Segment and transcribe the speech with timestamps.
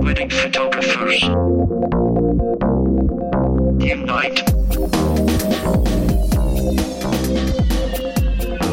[0.00, 1.22] Wedding photographers.
[3.82, 4.48] Unite.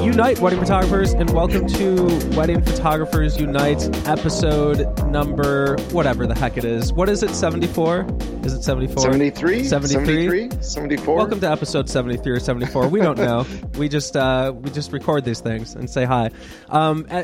[0.03, 2.05] Unite, wedding photographers, and welcome to
[2.37, 6.93] Wedding Photographers Unite episode number whatever the heck it is.
[6.93, 7.31] What is it?
[7.31, 8.05] Seventy four?
[8.45, 9.01] Is it seventy four?
[9.01, 9.63] 73?
[9.63, 10.49] 73?
[10.49, 10.61] 73?
[10.61, 11.15] 74?
[11.15, 12.89] Welcome to episode 73 or 74.
[12.89, 13.43] We don't know.
[13.75, 16.29] we just uh, we just record these things and say hi.
[16.69, 17.23] Um, uh,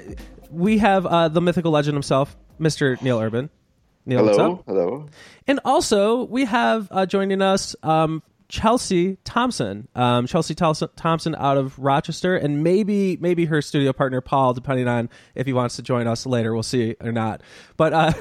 [0.50, 3.00] we have uh, the mythical legend himself, Mr.
[3.04, 3.52] Neil Urban.
[4.08, 4.64] Neil, what's Hello?
[4.66, 5.06] Hello?
[5.46, 9.88] And also, we have uh, joining us um, Chelsea Thompson.
[9.96, 15.10] Um, Chelsea Thompson out of Rochester, and maybe maybe her studio partner Paul, depending on
[15.36, 16.54] if he wants to join us later.
[16.54, 17.42] We'll see or not.
[17.78, 18.14] But uh,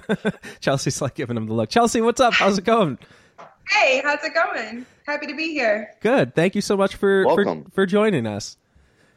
[0.60, 1.68] Chelsea's like giving him the look.
[1.68, 2.32] Chelsea, what's up?
[2.32, 2.98] How's it going?
[3.68, 4.86] Hey, how's it going?
[5.06, 5.90] Happy to be here.
[6.00, 6.34] Good.
[6.34, 8.56] Thank you so much for for, for joining us.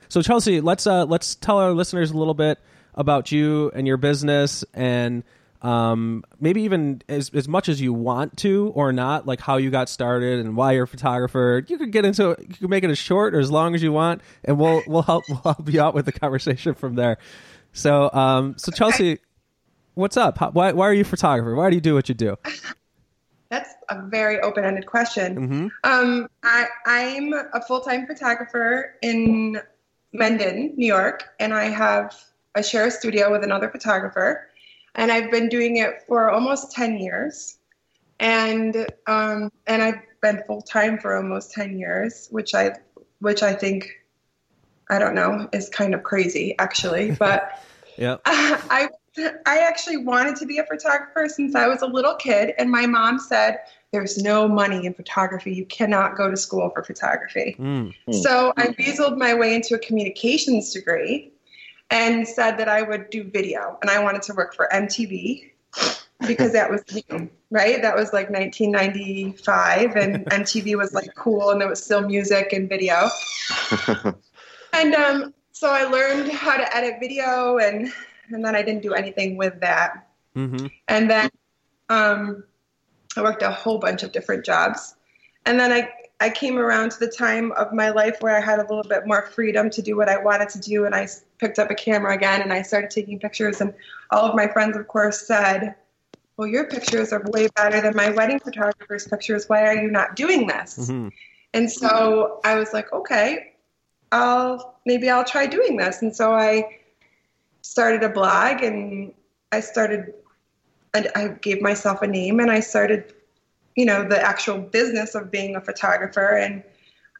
[0.09, 2.59] So Chelsea, let's uh, let's tell our listeners a little bit
[2.93, 5.23] about you and your business, and
[5.67, 9.69] um, maybe even as as much as you want to or not, like how you
[9.69, 11.61] got started and why you're a photographer.
[11.67, 12.39] You could get into it.
[12.47, 15.01] You can make it as short or as long as you want, and we'll we'll
[15.01, 17.17] help we'll help you out with the conversation from there.
[17.73, 19.19] So um, so Chelsea,
[19.95, 20.37] what's up?
[20.37, 21.53] How, why why are you a photographer?
[21.53, 22.37] Why do you do what you do?
[23.49, 25.35] That's a very open-ended question.
[25.35, 25.67] Mm-hmm.
[25.83, 29.61] Um, I, I'm a full-time photographer in
[30.13, 32.15] Mendon, New York, and I have
[32.55, 34.49] I share a studio with another photographer,
[34.97, 37.57] and I've been doing it for almost ten years,
[38.19, 42.73] and um, and I've been full-time for almost ten years, which I
[43.19, 43.89] which I think
[44.89, 47.63] I don't know is kind of crazy actually, but.
[47.97, 48.17] Yeah.
[48.25, 48.89] I
[49.47, 52.85] I actually wanted to be a photographer since I was a little kid, and my
[52.85, 53.57] mom said,
[53.91, 55.53] "There's no money in photography.
[55.53, 57.95] You cannot go to school for photography." Mm.
[58.11, 61.31] So I weaseled my way into a communications degree,
[61.89, 65.51] and said that I would do video, and I wanted to work for MTV
[66.27, 67.81] because that was new, right.
[67.81, 72.67] That was like 1995, and MTV was like cool, and there was still music and
[72.69, 73.09] video.
[74.73, 77.91] And um, so I learned how to edit video, and
[78.29, 80.07] and then I didn't do anything with that.
[80.35, 80.67] Mm-hmm.
[80.87, 81.29] And then
[81.89, 82.43] um,
[83.15, 84.95] I worked a whole bunch of different jobs,
[85.45, 85.89] and then I
[86.19, 89.05] I came around to the time of my life where I had a little bit
[89.05, 91.07] more freedom to do what I wanted to do, and I
[91.37, 93.61] picked up a camera again and I started taking pictures.
[93.61, 93.73] And
[94.09, 95.75] all of my friends, of course, said.
[96.37, 99.49] Well, your pictures are way better than my wedding photographer's pictures.
[99.49, 100.77] Why are you not doing this?
[100.77, 101.09] Mm-hmm.
[101.53, 103.53] And so I was like, okay,
[104.11, 106.03] I'll maybe I'll try doing this.
[106.03, 106.77] And so I
[107.61, 109.13] started a blog and
[109.51, 110.13] I started
[110.93, 113.13] and I gave myself a name and I started,
[113.77, 116.63] you know, the actual business of being a photographer and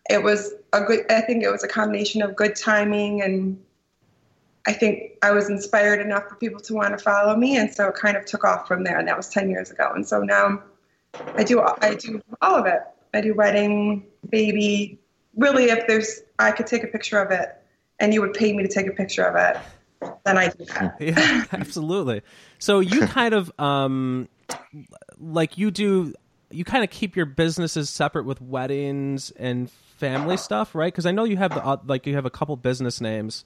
[0.09, 3.63] it was a good I think it was a combination of good timing and
[4.65, 7.87] I think I was inspired enough for people to want to follow me and so
[7.87, 9.91] it kind of took off from there and that was 10 years ago.
[9.93, 10.63] And so now
[11.35, 12.81] I do I do all of it.
[13.13, 14.99] I do wedding, baby.
[15.35, 17.55] Really, if there's I could take a picture of it,
[17.99, 20.95] and you would pay me to take a picture of it, then I do that.
[20.99, 22.21] yeah absolutely
[22.59, 24.27] so you kind of um
[25.19, 26.13] like you do
[26.49, 31.11] you kind of keep your businesses separate with weddings and family stuff right because i
[31.11, 33.43] know you have the uh, like you have a couple business names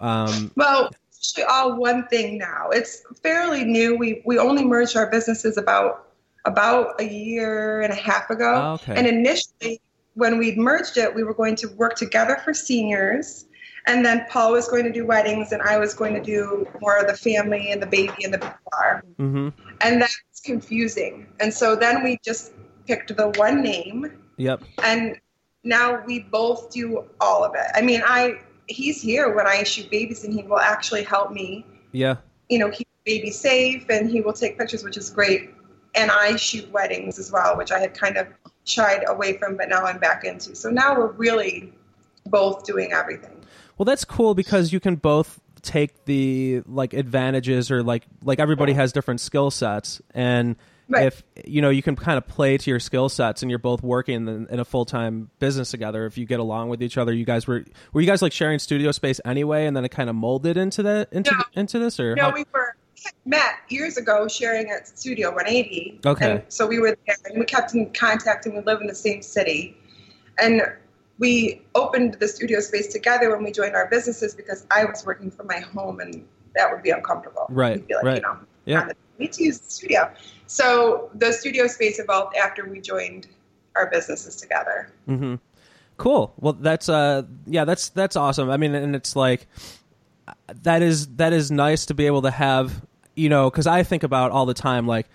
[0.00, 2.70] um Well, it's actually all one thing now.
[2.70, 3.96] It's fairly new.
[3.96, 6.08] We we only merged our businesses about
[6.46, 8.54] about a year and a half ago.
[8.54, 8.94] Oh, okay.
[8.96, 9.80] And initially,
[10.14, 13.44] when we merged it, we were going to work together for seniors.
[13.86, 16.98] And then Paul was going to do weddings, and I was going to do more
[16.98, 19.02] of the family and the baby and the bar.
[19.18, 19.52] mhm.
[19.80, 20.04] and
[20.44, 21.26] confusing.
[21.40, 22.52] And so then we just
[22.86, 25.20] picked the one name, yep and
[25.62, 27.66] now we both do all of it.
[27.74, 31.64] I mean, I he's here when I shoot babies, and he will actually help me,
[31.92, 32.16] yeah
[32.48, 35.50] you know, keep the baby safe, and he will take pictures, which is great.
[35.94, 38.26] And I shoot weddings as well, which I had kind of
[38.64, 40.54] shied away from, but now I'm back into.
[40.54, 41.72] So now we're really
[42.26, 43.36] both doing everything.
[43.78, 48.72] well that's cool because you can both take the like advantages or like like everybody
[48.72, 50.56] has different skill sets and
[50.92, 51.06] Right.
[51.06, 53.80] if you know you can kind of play to your skill sets and you're both
[53.80, 57.24] working in, in a full-time business together if you get along with each other you
[57.24, 60.16] guys were were you guys like sharing studio space anyway and then it kind of
[60.16, 61.42] molded into the into No.
[61.54, 62.74] into this or No, how- we were
[63.24, 66.00] met years ago sharing at Studio 180.
[66.04, 66.30] Okay.
[66.32, 68.94] And so we were there and we kept in contact and we live in the
[68.94, 69.74] same city.
[70.38, 70.60] And
[71.20, 75.30] we opened the studio space together when we joined our businesses because I was working
[75.30, 76.26] from my home and
[76.56, 77.46] that would be uncomfortable.
[77.50, 78.16] Right, like, right.
[78.16, 78.84] you know, Yeah.
[78.86, 80.10] the- we need to use the studio.
[80.46, 83.28] So the studio space evolved after we joined
[83.76, 84.90] our businesses together.
[85.06, 85.36] hmm
[85.98, 86.32] Cool.
[86.38, 88.48] Well, that's uh, yeah, that's that's awesome.
[88.48, 89.46] I mean, and it's like
[90.62, 92.82] that is that is nice to be able to have,
[93.14, 95.06] you know, because I think about all the time, like,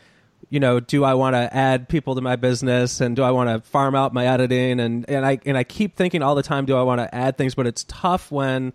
[0.50, 3.50] you know, do I want to add people to my business, and do I want
[3.50, 6.66] to farm out my editing, and and I and I keep thinking all the time,
[6.66, 8.74] do I want to add things, but it's tough when.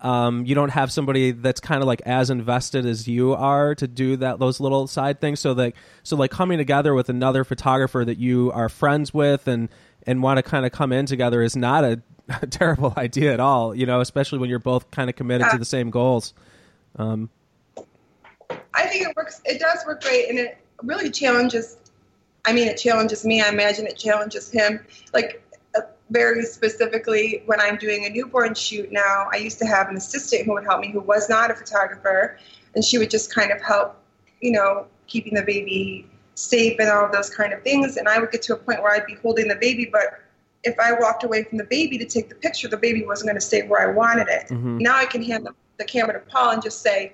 [0.00, 3.88] Um, you don't have somebody that's kind of like as invested as you are to
[3.88, 5.40] do that those little side things.
[5.40, 9.70] So like so like coming together with another photographer that you are friends with and
[10.06, 12.02] and want to kind of come in together is not a,
[12.42, 13.74] a terrible idea at all.
[13.74, 16.34] You know, especially when you're both kind of committed to the same goals.
[16.96, 17.30] Um,
[18.74, 19.40] I think it works.
[19.44, 21.76] It does work great, and it really challenges.
[22.44, 23.40] I mean, it challenges me.
[23.40, 24.84] I imagine it challenges him.
[25.12, 25.42] Like
[25.76, 29.96] uh, very specifically, when I'm doing a newborn shoot now, I used to have an
[29.96, 32.38] assistant who would help me, who was not a photographer,
[32.74, 33.96] and she would just kind of help,
[34.40, 37.96] you know, keeping the baby safe and all of those kind of things.
[37.96, 40.20] And I would get to a point where I'd be holding the baby, but
[40.64, 43.36] if I walked away from the baby to take the picture, the baby wasn't going
[43.36, 44.48] to stay where I wanted it.
[44.48, 44.80] Mhm.
[44.80, 47.12] Now I can hand the, the camera to Paul and just say,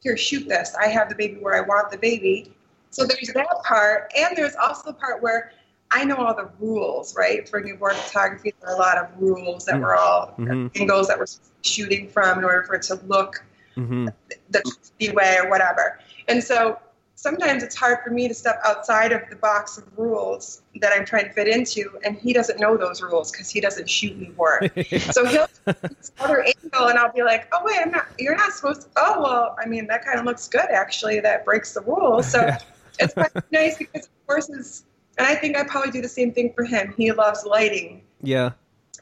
[0.00, 0.74] here, shoot this.
[0.78, 2.54] I have the baby where I want the baby.
[2.90, 4.12] So there's that part.
[4.16, 5.52] And there's also the part where
[5.90, 7.48] I know all the rules, right?
[7.48, 10.70] For newborn photography, there are a lot of rules that we're all, Mhm.
[10.78, 11.26] angles that we're
[11.62, 13.42] shooting from in order for it to look
[13.76, 14.12] mhm.
[14.50, 14.62] the
[14.98, 15.98] the way or whatever.
[16.26, 16.78] And so
[17.14, 21.04] sometimes it's hard for me to step outside of the box of rules that I'm
[21.04, 24.60] trying to fit into, and he doesn't know those rules because he doesn't shoot anymore.
[25.12, 28.06] So he'll this other angle, and I'll be like, "Oh wait, I'm not.
[28.18, 31.20] You're not supposed to." Oh well, I mean that kind of looks good actually.
[31.20, 32.30] That breaks the rules.
[32.30, 32.48] So
[32.98, 34.84] it's quite nice because it forces.
[35.18, 36.94] And I think I probably do the same thing for him.
[36.96, 38.50] He loves lighting, yeah.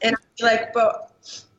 [0.01, 1.11] and I'd be like, but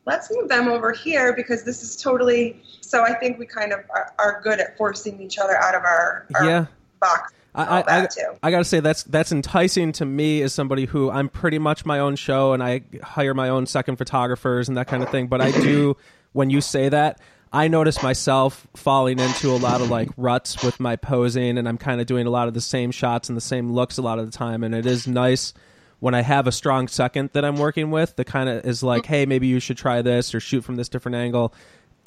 [0.05, 2.61] let's move them over here because this is totally.
[2.81, 5.83] So I think we kind of are, are good at forcing each other out of
[5.83, 6.65] our, our Yeah.
[6.99, 7.33] box.
[7.55, 8.07] I, I.
[8.43, 11.99] I gotta say that's that's enticing to me as somebody who I'm pretty much my
[11.99, 15.27] own show and I hire my own second photographers and that kind of thing.
[15.27, 15.97] But I do
[16.33, 17.19] when you say that,
[17.51, 21.77] I notice myself falling into a lot of like ruts with my posing and I'm
[21.79, 24.19] kind of doing a lot of the same shots and the same looks a lot
[24.19, 24.63] of the time.
[24.63, 25.53] And it is nice
[25.99, 29.05] when I have a strong second that I'm working with that kind of is like,
[29.05, 31.53] hey, maybe you should try this or shoot from this different angle.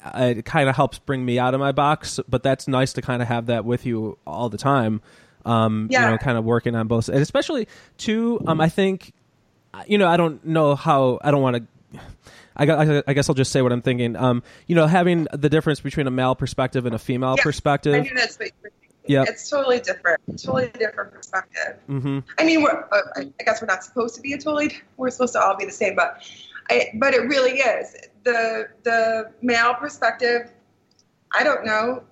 [0.03, 3.01] Uh, It kind of helps bring me out of my box, but that's nice to
[3.01, 5.01] kind of have that with you all the time.
[5.45, 7.67] Um, you know, kind of working on both, and especially
[7.97, 8.41] too.
[8.47, 9.11] Um, I think,
[9.87, 11.19] you know, I don't know how.
[11.21, 11.99] I don't want to.
[12.55, 14.15] I, I guess I'll just say what I'm thinking.
[14.15, 17.43] Um, you know, having the difference between a male perspective and a female Yeah, I
[17.43, 18.03] perspective.
[18.03, 18.79] knew that's what you were thinking.
[19.05, 19.27] Yep.
[19.27, 20.21] It's totally different.
[20.41, 21.77] Totally different perspective.
[21.87, 22.97] hmm I mean, we're, uh,
[23.39, 24.79] I guess we're not supposed to be a totally.
[24.97, 26.21] We're supposed to all be the same, but,
[26.69, 30.51] I, but it really is the the male perspective.
[31.33, 32.03] I don't know.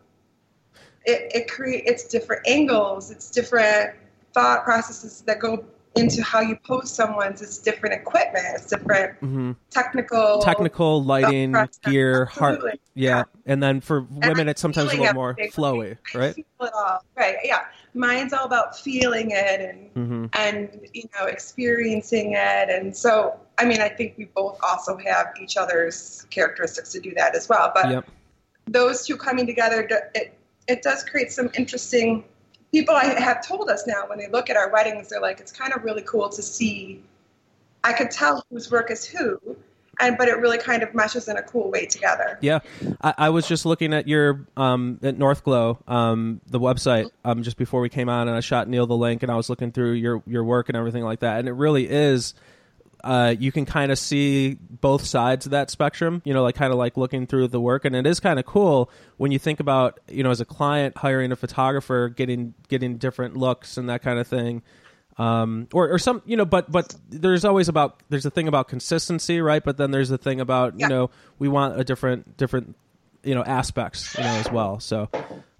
[1.05, 3.09] It it create it's different angles.
[3.09, 3.95] It's different
[4.33, 5.63] thought processes that go
[5.95, 7.41] into how you pose someone's.
[7.41, 8.45] It's different equipment.
[8.55, 12.55] It's different hmm technical Technical lighting, gear, heart.
[12.55, 12.79] Absolutely.
[12.93, 16.35] Yeah, and then for women, it's sometimes a little more flowy, right?
[16.35, 17.03] feel it all.
[17.15, 17.37] Right.
[17.43, 17.65] Yeah.
[17.93, 23.65] Mine's all about feeling it and hmm and you know experiencing it and so i
[23.65, 27.69] mean i think we both also have each other's characteristics to do that as well
[27.75, 28.09] but Yep.
[28.67, 29.85] those two coming together
[30.15, 32.23] it, it does create some interesting
[32.71, 35.51] people i have told us now when they look at our weddings they're like it's
[35.51, 37.01] kind of really cool to see
[37.83, 39.39] i could tell whose work is who
[39.99, 42.59] and but it really kind of meshes in a cool way together Yeah,
[43.01, 47.43] I, I was just looking at your um, at North Glow, um, the website, um,
[47.43, 49.71] just before we came on, and I shot Neil the link, and I was looking
[49.71, 52.33] through your your work and everything like that, and it really is.
[53.03, 56.71] Uh, you can kind of see both sides of that spectrum, you know, like kind
[56.71, 59.59] of like looking through the work, and it is kind of cool when you think
[59.59, 64.01] about, you know, as a client hiring a photographer, getting getting different looks and that
[64.01, 64.61] kind of thing.
[65.17, 68.69] Um, or or some you know but but there's always about there's a thing about
[68.69, 69.63] consistency right?
[69.63, 72.75] But then there's a thing about you know we want a different different
[73.23, 74.79] you know aspects you know as well.
[74.79, 75.09] So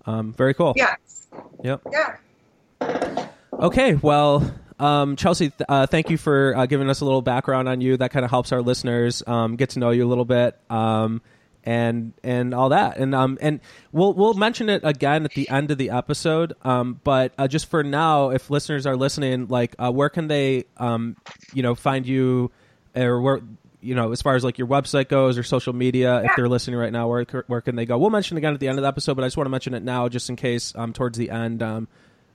[0.05, 0.73] um, very cool.
[0.75, 1.27] Yes.
[1.63, 1.81] Yep.
[1.91, 3.27] Yeah.
[3.53, 7.69] Okay well um, Chelsea, th- uh, thank you for uh, giving us a little background
[7.69, 7.97] on you.
[7.97, 11.21] That kind of helps our listeners um, get to know you a little bit, um,
[11.63, 12.97] and and all that.
[12.97, 13.59] And um, and
[13.91, 16.53] we'll we'll mention it again at the end of the episode.
[16.63, 20.65] Um, but uh, just for now, if listeners are listening, like, uh, where can they,
[20.77, 21.15] um,
[21.53, 22.49] you know, find you,
[22.95, 23.41] or where,
[23.81, 26.79] you know, as far as like your website goes or social media, if they're listening
[26.79, 27.97] right now, where where can they go?
[27.99, 29.51] We'll mention it again at the end of the episode, but I just want to
[29.51, 31.87] mention it now, just in case, um, towards the end, um,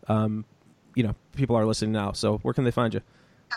[0.06, 0.44] um,
[0.96, 2.10] you know, people are listening now.
[2.10, 3.00] So where can they find you?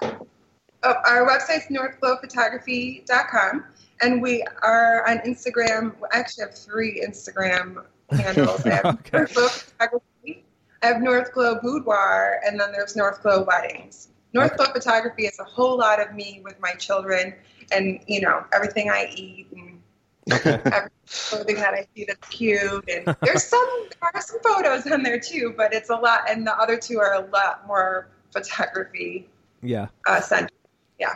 [0.03, 3.65] Oh, our website's northglowphotography.com,
[4.01, 5.95] and we are on Instagram.
[6.13, 8.65] I actually have three Instagram handles.
[8.65, 9.17] I have Okay.
[9.17, 10.45] North Glow Photography,
[10.83, 14.09] I have North Glow Boudoir, and then there's North Glow Weddings.
[14.33, 17.33] Northfoot photography is a whole lot of me with my children
[17.71, 19.78] and, you know, everything I eat and
[20.31, 22.87] every clothing that I see that's cute.
[22.89, 23.67] And there's some,
[24.01, 26.29] there are some photos on there too, but it's a lot.
[26.29, 29.27] And the other two are a lot more photography
[29.61, 29.87] Yeah.
[30.07, 30.51] uh, centered.
[30.99, 31.15] Yeah.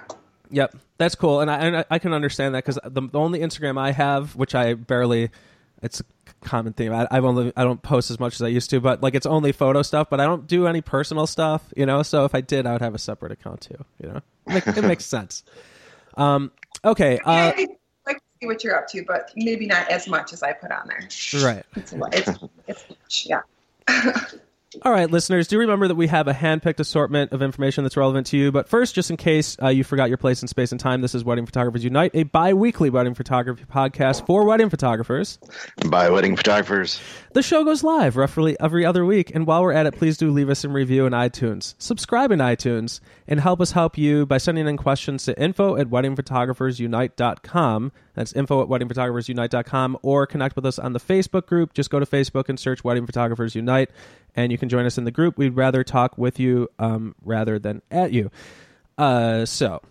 [0.52, 3.80] Yep, that's cool, and I and I- can understand that because the, the only Instagram
[3.80, 5.32] I have, which I barely,
[5.82, 6.04] it's a
[6.46, 6.94] common theme.
[6.94, 9.26] I, I've only I don't post as much as I used to, but like it's
[9.26, 10.12] only photo stuff.
[10.12, 12.04] But I don't do any personal stuff, you know.
[12.04, 13.84] So if I did, I would have a separate account too.
[14.00, 15.44] You know, it makes sense.
[16.18, 16.52] Um,
[16.86, 17.76] okay, uh, I like to
[18.44, 21.44] see what you're up to, but maybe not as much as I put on there.
[21.44, 21.64] right.
[21.76, 22.30] It's, a lot- it's,
[22.68, 23.42] it's much, yeah.
[24.82, 28.26] All right, listeners, do remember that we have a hand-picked assortment of information that's relevant
[28.28, 28.52] to you.
[28.52, 31.14] But first, just in case uh, you forgot your place in space and time, this
[31.14, 35.38] is Wedding Photographers Unite, a bi-weekly wedding photography podcast for wedding photographers.
[35.92, 37.00] by wedding photographers.
[37.34, 40.30] The show goes live roughly every other week, and while we're at it, please do
[40.30, 41.74] leave us a review in iTunes.
[41.80, 45.88] Subscribe in iTunes, and help us help you by sending in questions to info at
[45.88, 47.92] weddingphotographersunite.com.
[48.14, 51.74] That's info at weddingphotographersunite.com, or connect with us on the Facebook group.
[51.74, 53.90] Just go to Facebook and search Wedding Photographers Unite,
[54.36, 55.36] and you can join us in the group.
[55.36, 58.30] We'd rather talk with you um, rather than at you.
[58.96, 59.82] Uh, so,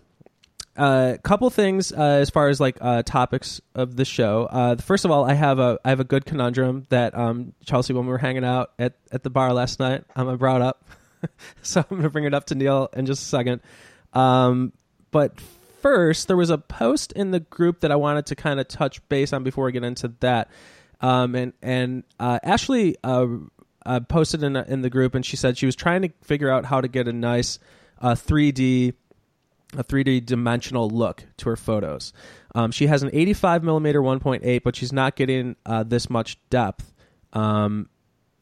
[0.75, 4.47] a uh, couple things uh, as far as like uh, topics of the show.
[4.49, 7.93] Uh, first of all, I have a I have a good conundrum that um, Chelsea
[7.93, 10.83] when we were hanging out at, at the bar last night, um, I brought up.
[11.61, 13.61] so I'm going to bring it up to Neil in just a second.
[14.13, 14.73] Um,
[15.11, 15.39] but
[15.81, 19.07] first, there was a post in the group that I wanted to kind of touch
[19.09, 20.49] base on before we get into that.
[21.01, 23.27] Um, and and uh, Ashley uh,
[23.85, 26.65] uh, posted in in the group, and she said she was trying to figure out
[26.65, 27.59] how to get a nice
[28.01, 28.93] uh, 3D
[29.75, 32.13] a 3D dimensional look to her photos.
[32.55, 36.93] Um, she has an 85 millimeter 1.8, but she's not getting uh, this much depth.
[37.33, 37.89] Um,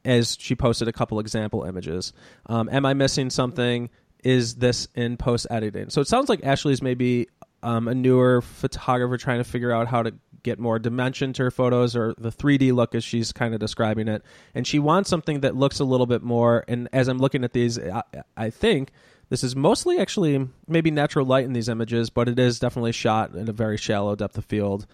[0.05, 2.13] as she posted a couple example images.
[2.47, 3.89] Um, am I missing something?
[4.23, 5.89] Is this in post editing?
[5.89, 7.27] So it sounds like Ashley's maybe
[7.63, 11.51] um, a newer photographer trying to figure out how to get more dimension to her
[11.51, 14.23] photos or the 3D look as she's kind of describing it.
[14.55, 16.65] And she wants something that looks a little bit more.
[16.67, 18.03] And as I'm looking at these, I,
[18.35, 18.91] I think
[19.31, 23.33] this is mostly actually maybe natural light in these images, but it is definitely shot
[23.33, 24.85] in a very shallow depth of field.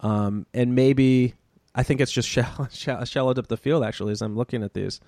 [0.00, 1.32] Um, and maybe
[1.74, 2.28] I think it's just
[2.68, 5.00] shallow, shallow, depth of field actually as I'm looking at these.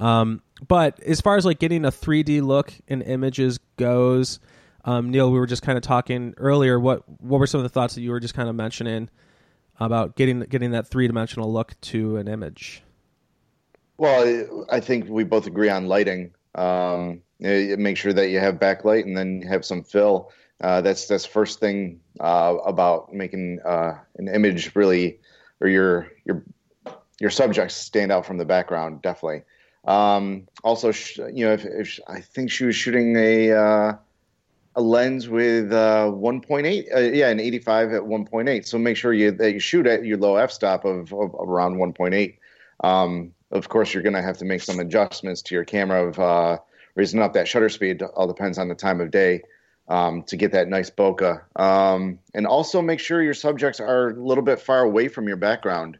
[0.00, 4.40] Um, but as far as like getting a 3D look in images goes,
[4.84, 6.80] um, Neil, we were just kind of talking earlier.
[6.80, 9.08] What what were some of the thoughts that you were just kind of mentioning
[9.78, 12.82] about getting getting that three dimensional look to an image?
[13.98, 16.34] Well, I think we both agree on lighting.
[16.56, 20.32] Um, make sure that you have backlight and then have some fill.
[20.60, 25.20] Uh, that's that's first thing uh, about making uh, an image really,
[25.60, 26.42] or your your
[27.20, 29.02] your subjects stand out from the background.
[29.02, 29.42] Definitely.
[29.84, 33.92] Um, also, sh- you know, if, if I think she was shooting a uh,
[34.76, 38.66] a lens with uh, 1.8, uh, yeah, an 85 at 1.8.
[38.66, 41.76] So make sure you that you shoot at your low f stop of, of around
[41.76, 42.36] 1.8.
[42.84, 46.18] Um, of course, you're going to have to make some adjustments to your camera of
[46.18, 46.58] uh,
[46.96, 48.02] raising up that shutter speed.
[48.02, 49.42] All depends on the time of day
[49.88, 51.40] um, to get that nice bokeh.
[51.54, 55.36] Um, and also make sure your subjects are a little bit far away from your
[55.36, 55.98] background,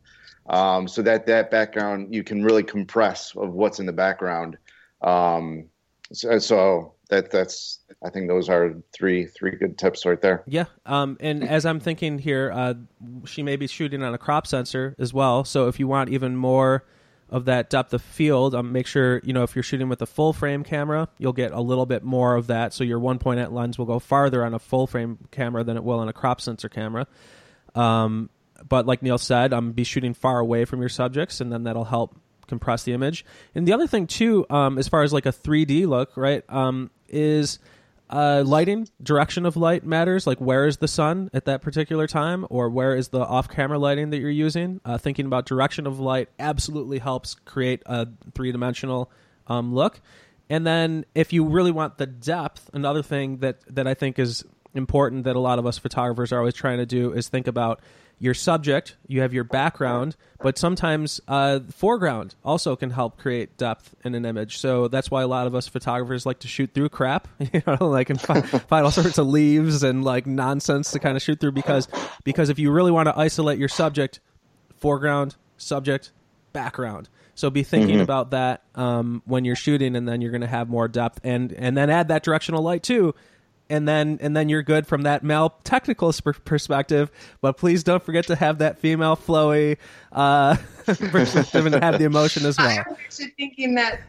[0.49, 4.57] um, so that that background you can really compress of what's in the background.
[5.03, 5.67] Um,
[6.12, 10.43] so, so that that's I think those are three three good tips right there.
[10.47, 10.65] Yeah.
[10.85, 12.75] Um, and as I'm thinking here, uh,
[13.25, 15.45] she may be shooting on a crop sensor as well.
[15.45, 16.85] So if you want even more
[17.28, 20.06] of that depth of field, um, make sure you know if you're shooting with a
[20.06, 22.73] full frame camera, you'll get a little bit more of that.
[22.73, 25.99] So your 1.8 lens will go farther on a full frame camera than it will
[25.99, 27.06] on a crop sensor camera.
[27.75, 28.30] Um,
[28.66, 31.85] but like Neil said, um, be shooting far away from your subjects, and then that'll
[31.85, 32.16] help
[32.47, 33.25] compress the image.
[33.54, 36.90] And the other thing too, um, as far as like a 3D look, right, um,
[37.09, 37.59] is
[38.11, 40.27] uh, lighting, direction of light matters.
[40.27, 44.11] Like where is the sun at that particular time, or where is the off-camera lighting
[44.11, 44.81] that you're using?
[44.85, 49.11] Uh, thinking about direction of light absolutely helps create a three-dimensional
[49.47, 50.01] um, look.
[50.49, 54.45] And then if you really want the depth, another thing that that I think is
[54.78, 57.80] important that a lot of us photographers are always trying to do is think about
[58.18, 63.95] your subject, you have your background, but sometimes uh, foreground also can help create depth
[64.04, 64.56] in an image.
[64.56, 67.76] So that's why a lot of us photographers like to shoot through crap, you know,
[67.80, 71.40] like and find, find all sorts of leaves and like nonsense to kind of shoot
[71.40, 71.88] through because
[72.25, 74.21] because if you really want to isolate your subject,
[74.76, 76.12] foreground, subject,
[76.52, 77.11] background.
[77.35, 80.71] So be thinking about that um, when you're shooting, and then you're going to have
[80.71, 83.14] more depth, and and then add that directional light too
[83.69, 87.11] and then and then you're good from that male technical sp- perspective.
[87.41, 89.79] But please don't forget to have that female flowy
[90.13, 90.57] uh,
[90.87, 92.69] perspective and have the emotion as well.
[92.69, 94.01] I'm actually thinking that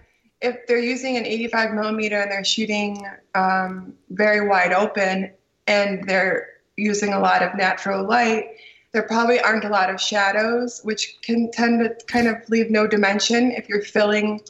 [0.42, 5.32] if they're using an 85 millimeter and they're shooting um, very wide open
[5.66, 8.46] and they're using a lot of natural light,
[8.92, 12.88] there probably aren't a lot of shadows, which can tend to kind of leave no
[12.88, 14.42] dimension if you're filling,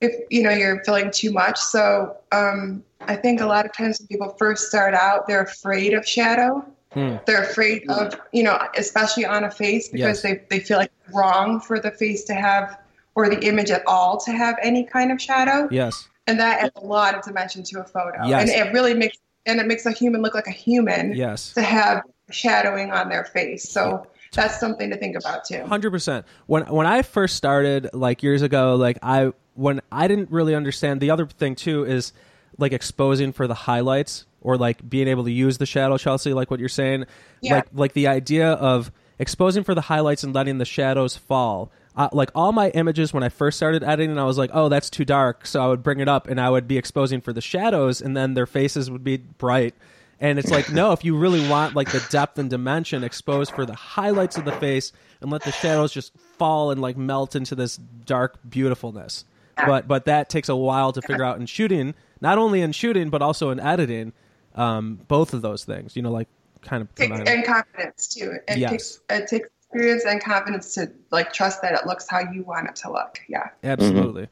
[0.00, 1.58] if you know you're filling too much.
[1.58, 5.94] So um, I think a lot of times when people first start out, they're afraid
[5.94, 6.64] of shadow.
[6.92, 7.16] Hmm.
[7.26, 9.92] They're afraid of, you know, especially on a face Yes.
[9.92, 12.78] because they, they feel like wrong for the face to have,
[13.14, 15.68] or the image at all to have any kind of shadow.
[15.70, 16.08] Yes.
[16.26, 18.26] And that adds a lot of dimension to a photo.
[18.26, 18.40] Yes.
[18.42, 21.52] And it really makes, and it makes a human look like a human Yes.
[21.54, 23.68] to have shadowing on their face.
[23.68, 25.64] So that's something to think about too.
[25.64, 26.26] Hundred percent.
[26.46, 31.00] When when I first started, like years ago, like I when I didn't really understand.
[31.00, 32.12] The other thing too is
[32.56, 36.50] like exposing for the highlights or like being able to use the shadow, Chelsea, like
[36.50, 37.04] what you're saying.
[37.40, 37.56] Yeah.
[37.56, 41.70] Like like the idea of exposing for the highlights and letting the shadows fall.
[41.96, 44.88] Uh, like all my images when I first started editing, I was like, "Oh, that's
[44.88, 47.40] too dark," so I would bring it up and I would be exposing for the
[47.40, 49.74] shadows, and then their faces would be bright.
[50.20, 53.64] And it's like, no, if you really want like the depth and dimension expose for
[53.64, 57.54] the highlights of the face and let the shadows just fall and like melt into
[57.54, 59.24] this dark beautifulness.
[59.66, 63.10] But but that takes a while to figure out in shooting, not only in shooting
[63.10, 64.12] but also in editing.
[64.54, 66.26] Um, both of those things, you know, like
[66.62, 68.38] kind of Takes, and confidence too.
[68.48, 68.70] It Yes.
[68.70, 72.68] takes it takes experience and confidence to like trust that it looks how you want
[72.68, 73.20] it to look.
[73.28, 73.50] Yeah.
[73.62, 74.28] Absolutely.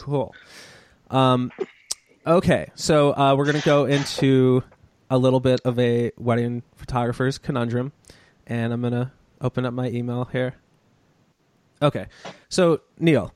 [0.00, 0.34] Cool.
[1.10, 1.52] Um,
[2.26, 4.62] okay, so uh, we're going to go into
[5.10, 7.92] a little bit of a wedding photographer's conundrum,
[8.46, 10.54] and I'm going to open up my email here.
[11.82, 12.06] Okay,
[12.48, 13.34] so Neil,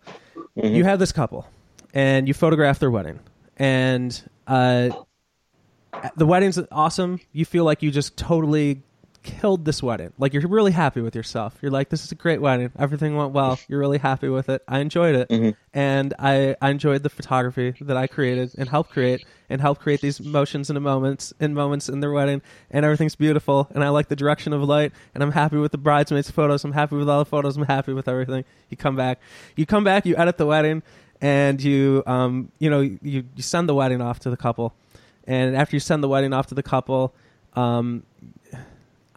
[0.63, 1.47] you have this couple,
[1.95, 3.21] and you photograph their wedding,
[3.57, 4.91] and uh,
[6.17, 7.21] the wedding's awesome.
[7.33, 8.83] You feel like you just totally
[9.27, 10.13] killed this wedding.
[10.19, 11.59] Like you're really happy with yourself.
[11.61, 12.71] You're like, this is a great wedding.
[12.79, 13.59] Everything went well.
[13.69, 14.63] You're really happy with it.
[14.67, 19.27] I enjoyed it, and I, I enjoyed the photography that I created and helped create
[19.51, 22.41] and helped create these motions and moments in moments in their wedding.
[22.71, 23.69] And everything's beautiful.
[23.75, 24.93] And I like the direction of light.
[25.15, 26.65] And I'm happy with the bridesmaids photos.
[26.65, 27.57] I'm happy with all the photos.
[27.57, 28.45] I'm happy with everything.
[28.71, 29.21] You come back.
[29.57, 30.07] You come back.
[30.07, 30.83] You edit the wedding,
[31.21, 34.75] and you um you know you you send the wedding off to the couple
[35.27, 37.15] and after you send the wedding off to the couple
[37.55, 38.03] um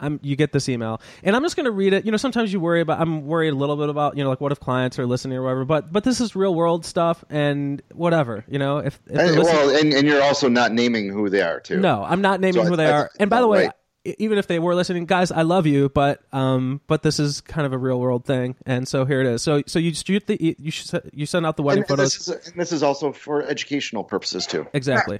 [0.02, 2.06] I'm, you get this email, and I'm just going to read it.
[2.06, 3.00] You know, sometimes you worry about.
[3.00, 5.44] I'm worried a little bit about, you know, like what if clients are listening or
[5.44, 5.66] whatever.
[5.66, 8.44] But but this is real world stuff, and whatever.
[8.48, 11.60] You know, if, if And, well, and, and you're also not naming who they are
[11.60, 11.78] too.
[11.78, 13.12] no, I'm not naming So who I- they I are.
[13.20, 14.16] And by the way, right.
[14.18, 17.66] even if they were listening, guys, I love you, but um, but this is kind
[17.66, 19.42] of a real world thing, and so here it is.
[19.42, 20.72] So so you shoot the you
[21.14, 22.14] you send out the wedding and, photos.
[22.18, 24.66] this is, and this is also for educational purposes too.
[24.74, 25.20] Exactly.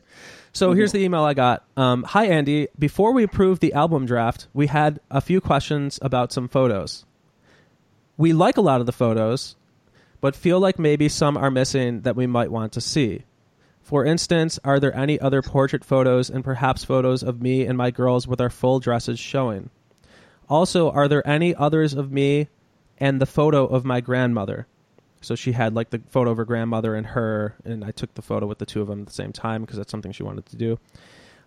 [0.52, 1.64] So here's the email I got.
[1.78, 2.68] Um, Hi, Andy.
[2.78, 7.06] Before we approved the album draft, we had a few questions about some photos.
[8.18, 9.56] We like a lot of the photos,
[10.22, 13.24] but feel like maybe some are missing that we might want to see.
[13.82, 17.92] For instance, are there any other portrait photos and perhaps photos of me and my
[17.92, 19.70] girls with our full dresses showing?
[20.50, 22.50] Also, are there any others of me
[22.98, 24.68] and the photo of my grandmother?
[25.22, 28.22] So she had like the photo of her grandmother and her, and I took the
[28.22, 30.46] photo with the two of them at the same time because that's something she wanted
[30.48, 30.80] to do.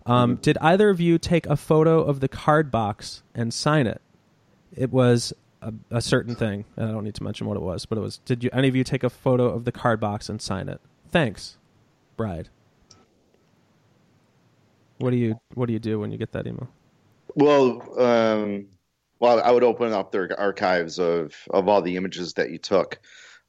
[0.04, 4.02] Um, Did either of you take a photo of the card box and sign it?
[4.74, 5.32] It was
[5.62, 8.00] a, a certain thing, and I don't need to mention what it was, but it
[8.00, 8.18] was.
[8.24, 10.80] Did you any of you take a photo of the card box and sign it?
[11.10, 11.56] Thanks,
[12.16, 12.48] bride.
[14.98, 16.68] What do you What do you do when you get that email?
[17.34, 18.68] Well, um,
[19.20, 22.98] well, I would open up their archives of of all the images that you took.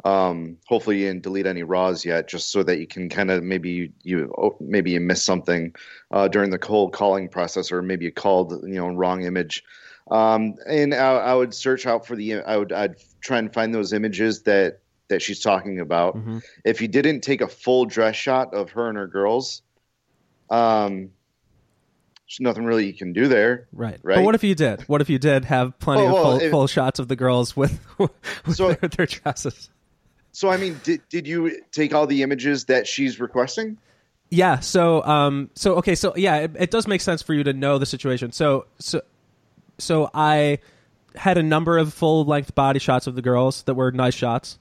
[0.06, 3.41] Um, hopefully, you didn't delete any raws yet, just so that you can kind of
[3.43, 5.73] maybe you, you oh, maybe you missed something
[6.12, 9.63] uh, during the cold calling process, or maybe you culled you know wrong image.
[10.12, 13.73] Um, and I, I would search out for the I would I'd try and find
[13.73, 16.17] those images that that she's talking about.
[16.17, 16.43] Mhm.
[16.65, 19.62] If you didn't take a full dress shot of her and her girls,
[20.49, 21.12] um,
[22.27, 23.67] there's nothing really you can do there.
[23.71, 23.99] Right.
[24.03, 24.15] Right.
[24.15, 24.82] But what if you did?
[24.84, 27.56] What if you did have plenty Oh, of well, full, full shots of the girls
[27.56, 28.12] with, with
[28.56, 29.69] So- their, their dresses?
[30.33, 33.77] So I mean, did did you take all the images that she's requesting?
[34.33, 34.61] Yeah.
[34.61, 35.93] So, um, so okay.
[35.93, 38.31] So, yeah, it, it does make sense for you to know the situation.
[38.31, 39.01] So, so,
[39.77, 40.57] so I
[41.13, 44.57] had a number of full length body shots of the girls that were nice shots,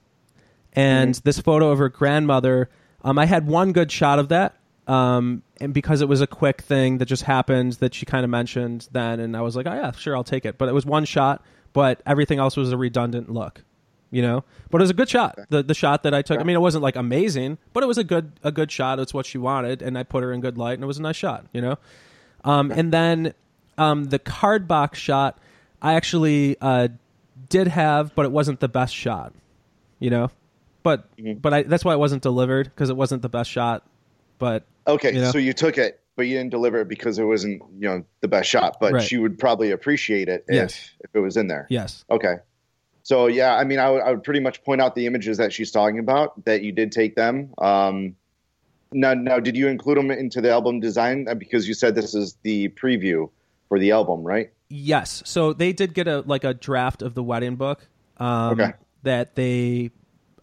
[0.75, 2.69] and this photo of her grandmother.
[3.03, 4.57] Um, I had one good shot of that.
[4.87, 8.31] Um, and because it was a quick thing that just happened that she kind of
[8.31, 10.59] mentioned then, and I was like, oh yeah, sure, I'll take it.
[10.59, 13.63] But it was one shot, but everything else was a redundant look
[14.13, 16.45] you know but it was a good shot the the shot that i took i
[16.45, 19.27] mean it wasn't like amazing but it was a good a good shot it's what
[19.27, 21.45] she wanted and i put her in good light and it was a nice shot
[21.53, 21.77] you know
[22.45, 23.33] um, and then
[23.79, 25.39] um, the card box shot
[25.81, 26.87] i actually uh,
[27.49, 29.33] did have but it wasn't the best shot
[29.99, 30.31] you know
[30.83, 31.39] but Mm-hmm.
[31.39, 33.85] but I, that's why it wasn't delivered because it wasn't the best shot.
[34.41, 35.31] But Okay, You know?
[35.31, 38.27] so you took it, but you didn't deliver it because it wasn't, you know, the
[38.27, 38.79] best shot.
[38.81, 39.03] But Right.
[39.07, 40.91] she would probably appreciate it if, Yes.
[40.99, 41.69] if it was in there.
[41.71, 42.39] yes, Okay.
[43.03, 45.53] So yeah, I mean, I would, I would pretty much point out the images that
[45.53, 47.53] she's talking about that you did take them.
[47.59, 48.17] Um,
[48.93, 51.27] now, now, did you include them into the album design?
[51.29, 53.31] Uh, Because you said this is the preview
[53.69, 54.51] for the album, right?
[54.69, 55.23] yes.
[55.27, 57.87] So they did get a like a draft of the wedding book.
[58.19, 58.73] Um, Okay.
[59.05, 59.91] That they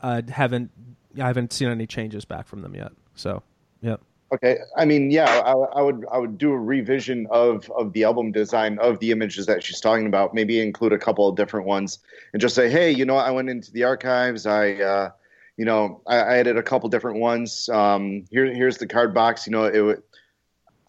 [0.01, 0.71] uh, haven't.
[1.19, 2.91] I haven't seen any changes back from them yet.
[3.15, 3.41] So,
[3.81, 4.01] yep.
[4.31, 4.57] Okay.
[4.77, 8.31] I mean, yeah, I, I would I would do a revision of of the album
[8.31, 10.33] design of the images that she's talking about.
[10.33, 11.99] Maybe include a couple of different ones
[12.33, 14.45] and just say, hey, you know, I went into the archives.
[14.45, 15.11] I, uh,
[15.57, 17.69] you know, I, I added a couple different ones.
[17.69, 19.47] Um, here here's the card box.
[19.47, 19.81] You know, it.
[19.81, 20.03] Would,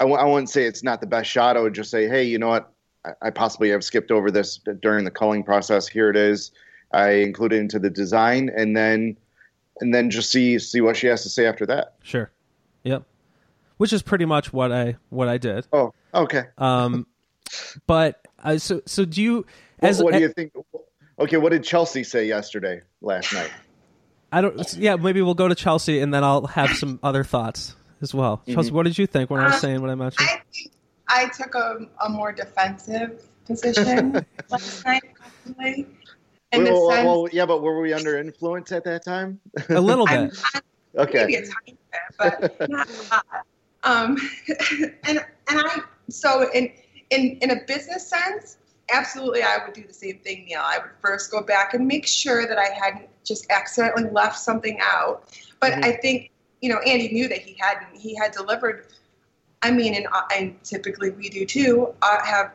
[0.00, 1.56] I w- I wouldn't say it's not the best shot.
[1.56, 2.72] I would just say, hey, you know what?
[3.04, 5.86] I, I possibly have skipped over this during the culling process.
[5.86, 6.52] Here it is.
[6.92, 9.16] I included it into the design, and then
[9.80, 11.94] and then just see see what she has to say after that.
[12.02, 12.30] Sure.
[12.82, 13.04] Yep.
[13.80, 15.66] Which is pretty much what I what I did.
[15.72, 16.42] Oh, okay.
[16.58, 17.06] Um,
[17.86, 19.36] but uh, so so do you
[19.78, 20.52] What, as what do you think?
[21.18, 23.50] Okay, what did Chelsea say yesterday, last night?
[24.30, 27.74] I don't yeah maybe we'll go to Chelsea and then I'll have some other thoughts
[28.02, 28.36] as well.
[28.42, 28.52] Mm-hmm.
[28.52, 30.28] Chelsea, what did you think when I was Uh, saying what I mentioned?
[30.28, 34.12] I I took a, a more defensive position
[34.50, 35.86] last night, possibly.
[36.52, 39.40] In well, sense, well, yeah, but were we under influence at that time?
[39.70, 40.38] a little I'm bit.
[40.54, 40.62] not,
[41.08, 41.18] Okay.
[41.24, 41.78] maybe a tiny
[42.18, 43.24] bit, but not a lot.
[43.82, 44.16] Um,
[45.04, 46.70] and and I so in
[47.10, 48.58] in in a business sense,
[48.92, 50.60] absolutely, I would do the same thing, Neil.
[50.62, 54.78] I would first go back and make sure that I hadn't just accidentally left something
[54.80, 55.24] out.
[55.60, 55.84] But Mhm.
[55.84, 57.96] I think you know Andy knew that he hadn't.
[57.96, 58.86] He had delivered.
[59.62, 61.94] I mean, and, and typically we do too.
[62.00, 62.52] Uh, have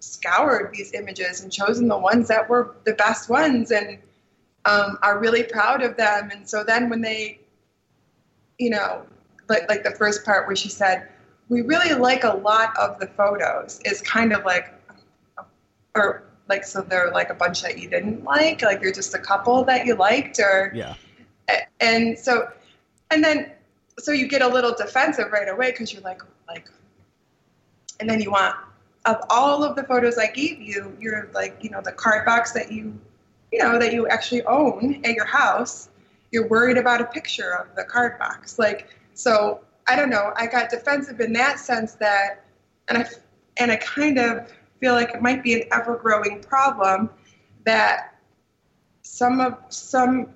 [0.00, 3.98] scoured these images and chosen the ones that were the best ones and
[4.64, 6.30] um, are really proud of them.
[6.30, 7.40] And so then when they,
[8.58, 9.06] you know,
[9.50, 11.08] like like the first part where she said,
[11.50, 14.72] "We really like a lot of the photos," is kind of like,
[15.94, 19.18] or like so they're like a bunch that you didn't like, like you're just a
[19.18, 20.94] couple that you liked, or Yeah.
[21.80, 22.48] and so
[23.10, 23.52] and then
[23.98, 26.68] so you get a little defensive right away because you're like like
[27.98, 28.56] and then you want
[29.04, 32.52] of all of the photos i gave you you're like you know the card box
[32.52, 32.98] that you
[33.52, 35.88] you know that you actually own at your house
[36.30, 38.88] you're worried about a picture of the card box like
[39.20, 42.44] so i don't know i got defensive in that sense that
[42.88, 43.06] and i
[43.58, 47.10] and i kind of feel like it might be an ever growing problem
[47.64, 48.14] that
[49.02, 50.28] some of some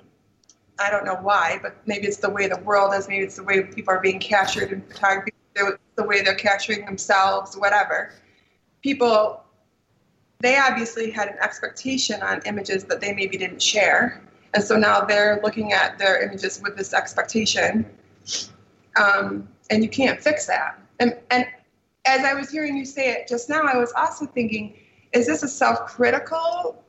[0.79, 3.45] I don't know why, but maybe it's the way the world is, maybe it's the
[3.45, 8.13] way people are being captured in photography, the the way they're capturing themselves, whatever.
[8.83, 9.45] People,
[10.41, 14.21] they obviously had an expectation on images that they maybe didn't share.
[14.55, 17.87] And so now they're looking at their images with this expectation.
[18.97, 20.79] Um, and you can't fix that.
[21.01, 21.47] And, and
[22.05, 24.75] as I was hearing you say it just now, I was also thinking,
[25.13, 26.83] is this a self critical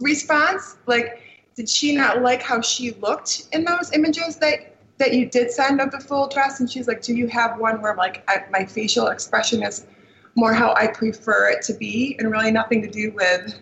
[0.00, 0.76] response?
[0.86, 1.20] Like,
[1.54, 5.80] did she not like how she looked in those images that that you did send
[5.80, 6.60] of the full dress?
[6.60, 9.86] And she's like, do you have one where like I, my facial expression is
[10.34, 13.60] more how I prefer it to be, and really nothing to do with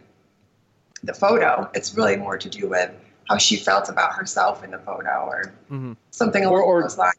[1.03, 1.69] the photo?
[1.75, 2.91] It's really more to do with
[3.31, 5.97] how she felt about herself in the photo, or Mhm.
[6.11, 7.15] something Or- along or- those lines.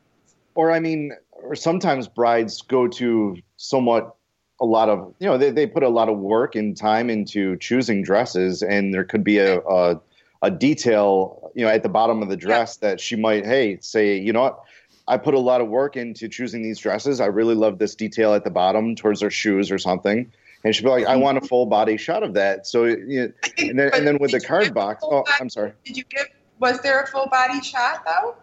[0.55, 4.13] Or I mean, or sometimes brides go to somewhat
[4.59, 7.55] a lot of you know they, they put a lot of work and time into
[7.57, 9.99] choosing dresses, and there could be a a,
[10.41, 14.17] a detail you know at the bottom of the dress that she might hey say
[14.17, 14.59] you know what.
[15.07, 17.19] I put a lot of work into choosing these dresses.
[17.19, 20.31] I really love this detail at the bottom towards her shoes or something.
[20.63, 22.67] And she'd be like, I want a full body shot of that.
[22.67, 25.73] So, you know, and then, and then with the card box, oh, body- I'm sorry.
[25.85, 26.27] Did you give?
[26.59, 28.35] Was there a full body shot though?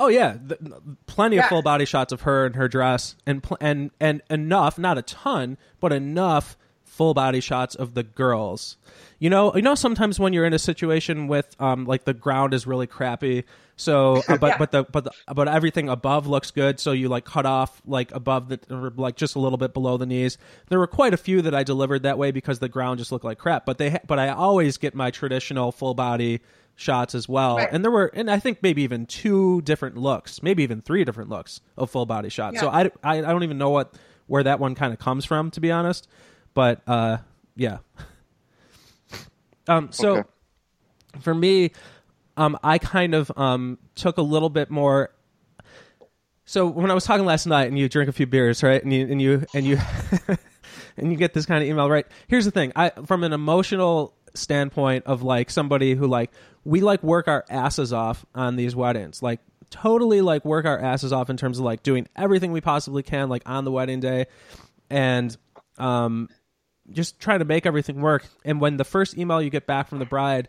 [0.00, 0.60] Oh yeah, th-
[1.06, 4.78] plenty of full body shots of her and her dress, and pl- and and enough,
[4.78, 8.76] not a ton, but enough full body shots of the girls.
[9.18, 12.52] You know, you know, sometimes when you're in a situation with um like the ground
[12.52, 13.44] is really crappy,
[13.82, 14.56] so uh, but Yeah.
[14.58, 18.12] but the but the, but everything above looks good, so you like cut off like
[18.12, 20.38] above the or like just a little bit below the knees.
[20.68, 23.24] There were quite a few that I delivered that way because the ground just looked
[23.24, 23.66] like crap.
[23.66, 26.40] But they ha- but I always get my traditional full body
[26.74, 27.56] shots as well.
[27.58, 27.68] Right.
[27.70, 31.28] And there were, and I think maybe even two different looks, maybe even three different
[31.28, 32.58] looks of full body shots.
[32.60, 33.94] So I, I, I don't even know what
[34.26, 36.08] where that one kind of comes from, to be honest.
[36.54, 37.18] But uh,
[37.56, 37.78] yeah.
[39.68, 40.28] Um, so Okay.
[41.20, 41.70] for me,
[42.36, 45.10] um, I kind of um took a little bit more.
[46.44, 48.92] So when I was talking last night, and you drink a few beers, right, and
[48.92, 49.78] you and you and you
[50.96, 52.06] and you get this kind of email, right?
[52.26, 56.30] Here's the thing: I from an emotional standpoint of like somebody who like
[56.64, 59.40] we like work our asses off on these weddings like
[59.70, 63.28] totally like work our asses off in terms of like doing everything we possibly can
[63.28, 64.26] like on the wedding day
[64.90, 65.36] and
[65.78, 66.28] um
[66.90, 69.98] just trying to make everything work and when the first email you get back from
[69.98, 70.48] the bride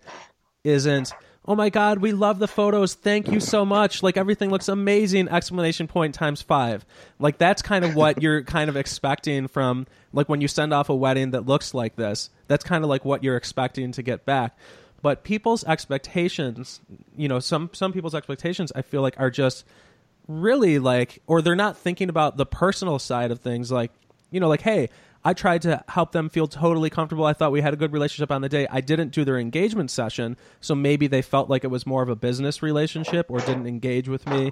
[0.63, 1.13] isn't
[1.45, 2.93] oh my god we love the photos.
[2.93, 4.03] Thank you so much.
[4.03, 5.27] Like everything looks amazing!
[5.27, 6.85] Exclamation point times five.
[7.19, 10.89] Like that's kind of what you're kind of expecting from like when you send off
[10.89, 12.29] a wedding that looks like this.
[12.47, 14.57] That's kind of like what you're expecting to get back.
[15.01, 16.79] But people's expectations
[17.15, 19.65] you know some some people's expectations i feel like are just
[20.27, 23.71] really like or they're not thinking about the personal side of things.
[23.71, 23.91] Like
[24.31, 24.89] you know like hey
[25.23, 27.25] i tried to help them feel totally comfortable.
[27.25, 28.67] I thought we had a good relationship on the day.
[28.69, 32.09] I didn't do their engagement session so maybe they felt like it was more of
[32.09, 34.51] a business relationship or didn't engage with me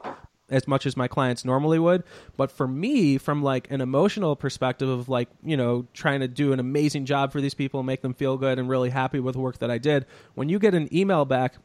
[0.49, 2.03] as much as my clients normally would.
[2.37, 6.53] But for me from like an emotional perspective of like you know trying to do
[6.53, 9.33] an amazing job for these people and make them feel good and really happy with
[9.33, 10.05] the work that i did
[10.35, 11.55] when you get an email back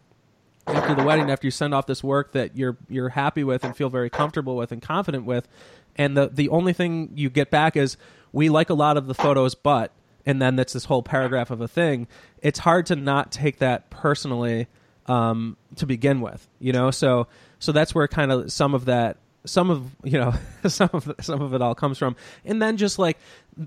[0.67, 3.77] after the wedding after you send off this work that you're you're happy with and
[3.77, 5.49] feel very comfortable with and confident with
[5.97, 7.97] and the the only thing you get back is
[8.37, 9.93] we like a lot of the photos but
[10.25, 12.07] and then that's this whole paragraph of a thing
[12.43, 14.69] it's hard to not take that personally
[15.07, 16.91] um, to begin with you know?
[16.91, 20.35] So so that's where kind of some of that some of you know
[20.69, 22.17] some of some of it all comes from.
[22.45, 23.17] And then just like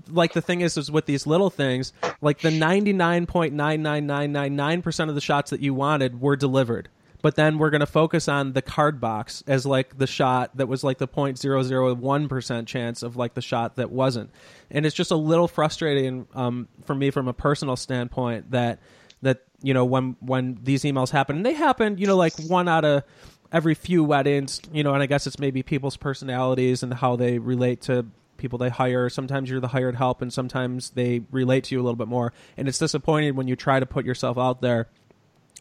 [0.08, 5.50] like the thing is is with these little things like the 99.99999% of the shots
[5.50, 6.88] that you wanted were delivered
[7.22, 10.66] but then we're going to focus on the card box as like the shot that
[10.66, 14.30] was like the 0.001% chance of like the shot that wasn't
[14.70, 18.80] and it's just a little frustrating um, for me from a personal standpoint that
[19.22, 22.68] that you know when when these emails happen and they happen you know like one
[22.68, 23.04] out of
[23.52, 27.38] every few weddings, you know, and I guess it's maybe people's personalities and how they
[27.38, 28.06] relate to
[28.36, 29.08] people they hire.
[29.08, 32.32] Sometimes you're the hired help, and sometimes they relate to you a little bit more.
[32.56, 34.88] And it's disappointing when you try to put yourself out there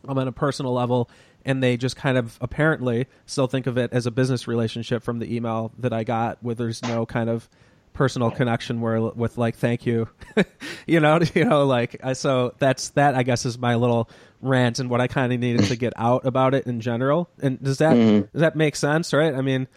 [0.07, 1.09] um, on a personal level,
[1.45, 5.19] and they just kind of apparently still think of it as a business relationship from
[5.19, 7.49] the email that I got, where there's no kind of
[7.93, 10.07] personal connection where with like thank you
[10.87, 14.09] you know you know like so that's that i guess is my little
[14.41, 17.61] rant and what i kind of needed to get out about it in general and
[17.61, 18.31] does that Mhm.
[18.31, 19.67] does that make sense right i mean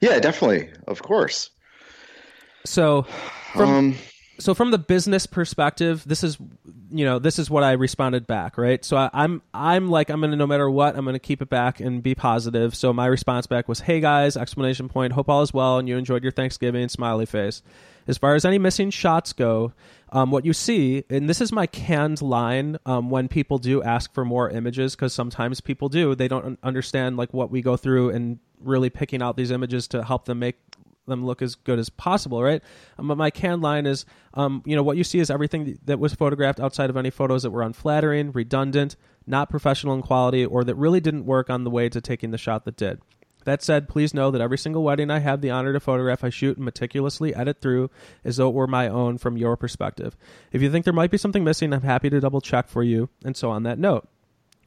[0.00, 0.70] Yeah, definitely.
[0.88, 1.50] Of course.
[2.64, 3.02] so
[3.52, 3.94] from um,
[4.38, 6.38] so from the business perspective this is
[6.90, 8.84] you know this is what i responded back right?
[8.84, 11.80] So I, i'm i'm like i'm gonna no matter what i'm gonna keep it back
[11.80, 12.74] and be positive.
[12.74, 15.96] So my response back was hey guys explanation point hope all is well and you
[15.96, 17.62] enjoyed your thanksgiving smiley face.
[18.06, 19.72] As far as any missing shots go
[20.12, 24.12] um, what you see and this is my canned line um, when people do ask
[24.12, 26.14] for more images because sometimes people do.
[26.14, 30.02] They don't understand like what we go through and really picking out these images to
[30.04, 30.56] help them make
[31.06, 32.62] them look as good as possible, right?
[32.98, 35.98] Um, but my canned line is, um, you know, what you see is everything that
[35.98, 40.64] was photographed outside of any photos that were unflattering, redundant, not professional in quality, or
[40.64, 43.00] that really didn't work on the way to taking the shot that did.
[43.44, 46.30] That said, please know that every single wedding I have the honor to photograph, I
[46.30, 47.90] shoot and meticulously edit through
[48.24, 50.16] as though it were my own from your perspective.
[50.50, 53.10] If you think there might be something missing, I'm happy to double check for you.
[53.22, 54.08] And so on that note,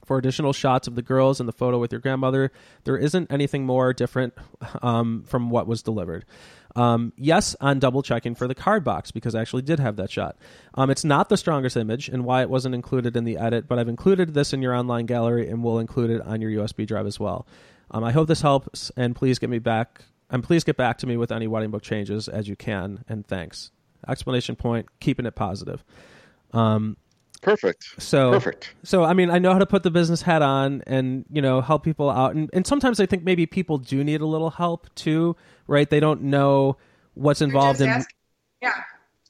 [0.07, 2.51] for additional shots of the girls in the photo with your grandmother,
[2.85, 4.33] there isn't anything more different
[4.81, 6.25] um, from what was delivered.
[6.75, 10.09] Um, yes, on double checking for the card box because I actually did have that
[10.09, 10.37] shot.
[10.75, 13.79] Um, it's not the strongest image and why it wasn't included in the edit, but
[13.79, 17.07] I've included this in your online gallery and will include it on your USB drive
[17.07, 17.47] as well.
[17.91, 20.03] Um, I hope this helps, and please get me back.
[20.29, 23.03] And please get back to me with any wedding book changes as you can.
[23.07, 23.71] And thanks.
[24.07, 25.83] Explanation point: keeping it positive.
[26.53, 26.97] Um,
[27.41, 27.85] perfect.
[28.01, 28.73] so Perfect.
[28.83, 31.61] so I mean, I know how to put the business hat on and you know
[31.61, 34.93] help people out, and and sometimes I think maybe people do need a little help
[34.95, 35.35] too,
[35.67, 35.89] right?
[35.89, 36.77] They don't know
[37.15, 37.89] what's involved in.
[37.89, 38.13] asking-
[38.61, 38.81] yeah,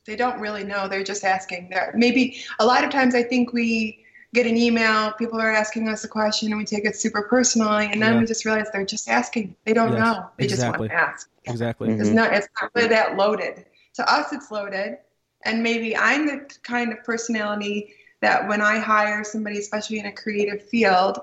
[0.05, 0.87] they don't really know.
[0.87, 1.69] They're just asking.
[1.71, 5.87] There, maybe a lot of times I think we get an email, people are asking
[5.87, 8.19] us a question, and we take it super personally, and then Yeah.
[8.19, 9.55] we just realize they're just asking.
[9.65, 10.25] They don't Yes, know.
[10.37, 10.87] They exactly.
[10.89, 11.29] just want to ask.
[11.45, 11.87] Exactly.
[11.89, 12.01] Mhm.
[12.01, 12.33] It's not.
[12.33, 13.65] It's not really that loaded.
[13.95, 14.97] To us, it's loaded,
[15.45, 20.11] and maybe I'm the kind of personality that when I hire somebody, especially in a
[20.11, 21.19] creative field,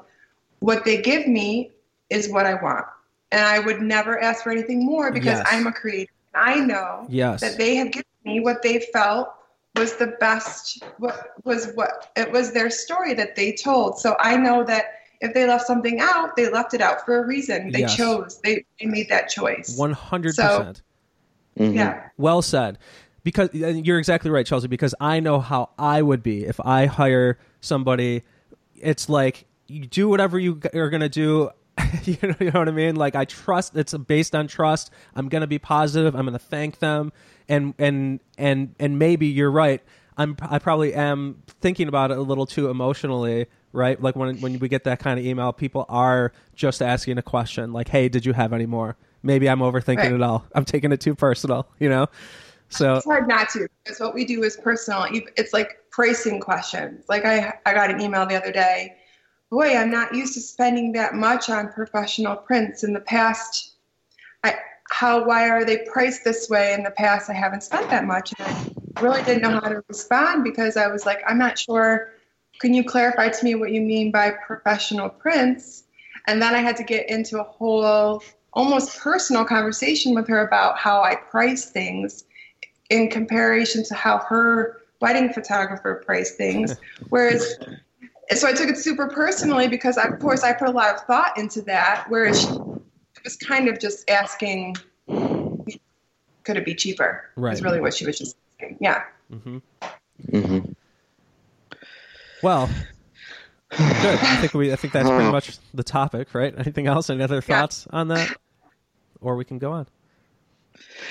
[0.60, 1.72] what they give me
[2.10, 2.86] is what I want,
[3.32, 5.46] and I would never ask for anything more because Yes.
[5.50, 6.14] I'm a creative.
[6.34, 7.40] I know Yes.
[7.40, 9.28] that they have given me what they felt
[9.76, 14.36] was the best what was what it was their story that they told so i
[14.36, 14.84] know that
[15.20, 17.96] if they left something out they left it out for a reason they Yes.
[17.96, 20.82] chose they, they made that choice One hundred percent.
[21.58, 21.74] Mhm.
[21.74, 22.78] yeah Well said.
[23.24, 24.68] Because you're exactly right, Chelsea.
[24.68, 28.22] Because I know how I would be if I hire somebody.
[28.76, 31.50] It's like you do whatever you are gonna do.
[32.04, 32.96] you, know, you know what I mean?
[32.96, 33.76] Like I trust.
[33.76, 34.90] It's based on trust.
[35.16, 36.14] I'm gonna be positive.
[36.14, 37.12] I'm gonna thank them,
[37.48, 39.82] and and and and maybe you're right.
[40.16, 44.00] I'm I probably am thinking about it a little too emotionally, right?
[44.00, 47.72] Like when when we get that kind of email, people are just asking a question
[47.72, 50.12] like, "Hey, did you have any more?" Maybe I'm overthinking Right.
[50.12, 50.44] it all.
[50.54, 52.06] I'm taking it too personal, you know.
[52.74, 55.06] So It's hard not to because what we do is personal.
[55.36, 57.04] It's like pricing questions.
[57.08, 58.96] Like I, I got an email the other day.
[59.48, 62.82] Boy, I'm not used to spending that much on professional prints.
[62.82, 63.74] In the past,
[64.42, 64.56] I
[64.90, 66.74] how why are they priced this way?
[66.74, 69.80] In the past, I haven't spent that much, and I really didn't know how to
[69.88, 72.10] respond because I was like, I'm not sure.
[72.58, 75.84] Can you clarify to me what you mean by professional prints?
[76.26, 78.20] And then I had to get into a whole
[78.52, 82.24] almost personal conversation with her about how I price things
[82.90, 86.76] in comparison to how her wedding photographer priced things.
[87.08, 87.56] Whereas,
[88.30, 91.36] so I took it super personally because, of course, I put a lot of thought
[91.38, 92.06] into that.
[92.08, 97.30] Whereas she it was kind of just asking, could it be cheaper?
[97.36, 97.54] Right.
[97.54, 98.78] Is really what she was just asking.
[98.80, 99.04] Yeah.
[99.32, 99.58] Mm-hmm.
[100.30, 100.72] Mm-hmm.
[102.42, 102.68] well,
[103.70, 103.80] good.
[103.80, 106.54] I think we I think that's pretty much the topic, right?
[106.56, 107.10] Anything else?
[107.10, 107.60] Any other Yeah.
[107.60, 108.36] thoughts on that?
[109.20, 109.86] Or we can go on.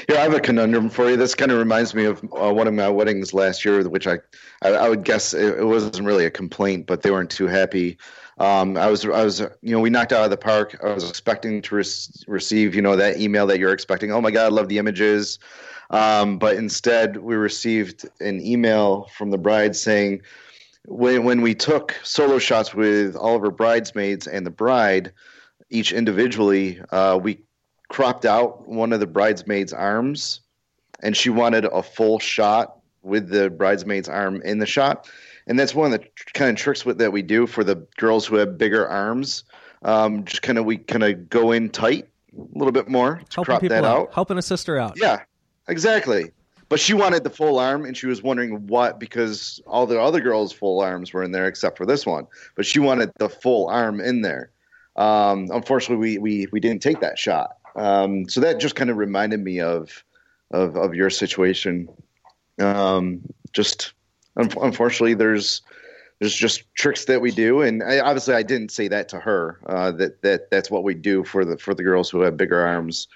[0.10, 1.18] Yeah, I have a conundrum for you.
[1.18, 4.20] This kind of reminds me of uh, one of my weddings last year, which I,
[4.62, 7.98] I, I would guess it, it wasn't really a complaint, but they weren't too happy.
[8.38, 10.80] Um, I was, I was, you know, we knocked out of the park.
[10.84, 11.88] I was expecting to rec-
[12.28, 14.12] receive, you know, that email that you're expecting.
[14.12, 15.40] Oh my God, I love the images.
[15.90, 20.24] Um, but instead, we received an email from the bride saying,
[20.86, 25.14] when when we took solo shots with all of her bridesmaids and the bride,
[25.70, 27.40] each individually, uh, we
[27.94, 30.42] cropped out one of the bridesmaids' arms,
[31.04, 35.08] and she wanted a full shot with the bridesmaid's arm in the shot.
[35.46, 38.26] And that's one of the kind of tricks with, that we do for the girls
[38.26, 39.44] who have bigger arms.
[39.84, 43.36] Um, just kind of we kind of go in tight a little bit more to
[43.36, 44.08] Helping crop people that out.
[44.08, 44.14] out.
[44.14, 44.94] Helping a sister out.
[44.96, 45.22] Yeah,
[45.68, 46.32] exactly.
[46.70, 50.20] But she wanted the full arm, and she was wondering what because all the other
[50.20, 52.26] girls' full arms were in there except for this one.
[52.56, 54.50] But she wanted the full arm in there.
[54.96, 57.58] Um, unfortunately, we, we we didn't take that shot.
[57.76, 60.04] Um, so that just kind of reminded me of
[60.52, 61.90] of of your situation.
[62.60, 63.94] Um, just
[64.38, 65.62] un- unfortunately, there's
[66.20, 69.60] there's just tricks that we do, and I, obviously, I didn't say that to her.
[69.66, 72.60] Uh, that that that's what we do for the for the girls who have bigger
[72.60, 73.08] arms.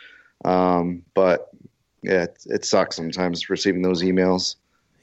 [0.45, 1.49] Um, but
[2.01, 4.55] yeah, it, it sucks sometimes receiving those emails.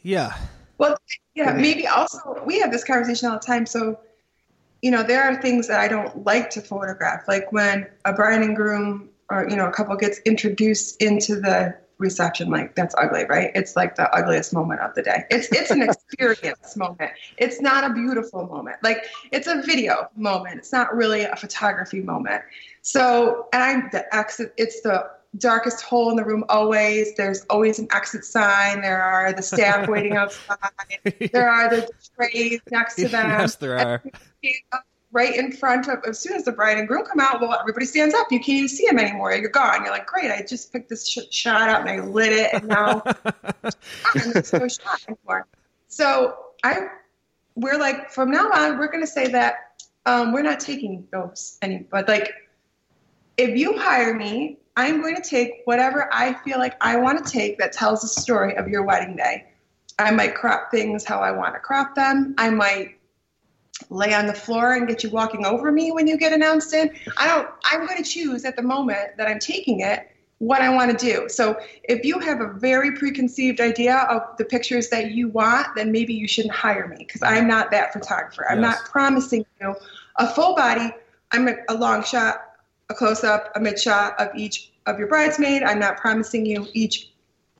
[0.02, 0.36] Yeah.
[0.78, 0.96] Well,
[1.34, 3.66] yeah, maybe also we have this conversation all the time.
[3.66, 3.98] So,
[4.82, 8.42] you know, there are things that I don't like to photograph, like when a bride
[8.42, 12.50] and groom or you know a couple gets introduced into the reception.
[12.50, 13.50] Like that's ugly, right?
[13.54, 15.24] It's like the ugliest moment of the day.
[15.30, 17.12] It's it's an experience moment.
[17.38, 18.76] It's not a beautiful moment.
[18.82, 20.58] Like it's a video moment.
[20.58, 22.42] It's not really a photography moment.
[22.82, 24.52] So, and I'm the exit.
[24.56, 27.14] It's the darkest hole in the room always.
[27.16, 28.80] There's always an exit sign.
[28.82, 30.58] There are the staff waiting outside.
[31.32, 33.30] There are the trays next to them.
[33.30, 34.02] yes, there are.
[35.14, 37.86] Right in front of, as soon as the bride and groom come out, well, everybody
[37.86, 38.26] stands up.
[38.32, 39.32] You can't even see them anymore.
[39.32, 39.84] You're gone.
[39.84, 42.66] You're like, great, I just picked this sh- shot up and I lit it, and
[42.66, 45.46] now and there's no shot anymore.
[45.86, 46.88] So I,
[47.54, 51.58] we're like, from now on, we're going to say that um, we're not taking those
[51.62, 52.32] any, but like,
[53.36, 57.32] if you hire me, I'm going to take whatever I feel like I want to
[57.32, 59.46] take that tells the story of your wedding day.
[59.96, 62.34] I might crop things how I want to crop them.
[62.36, 62.96] I might
[63.90, 66.90] lay on the floor and get you walking over me when you get announced in.
[67.16, 70.68] I don't I'm going to choose at the moment that I'm taking it what I
[70.68, 71.28] want to do.
[71.28, 75.90] So if you have a very preconceived idea of the pictures that you want, then
[75.92, 78.46] maybe you shouldn't hire me because I'm not that photographer.
[78.48, 78.76] I'm Yes.
[78.76, 79.74] not promising you
[80.16, 80.92] a full body.
[81.32, 82.42] I'm a, a long shot,
[82.90, 85.62] a close up, a mid shot of each of your bridesmaid.
[85.62, 87.10] I'm not promising you each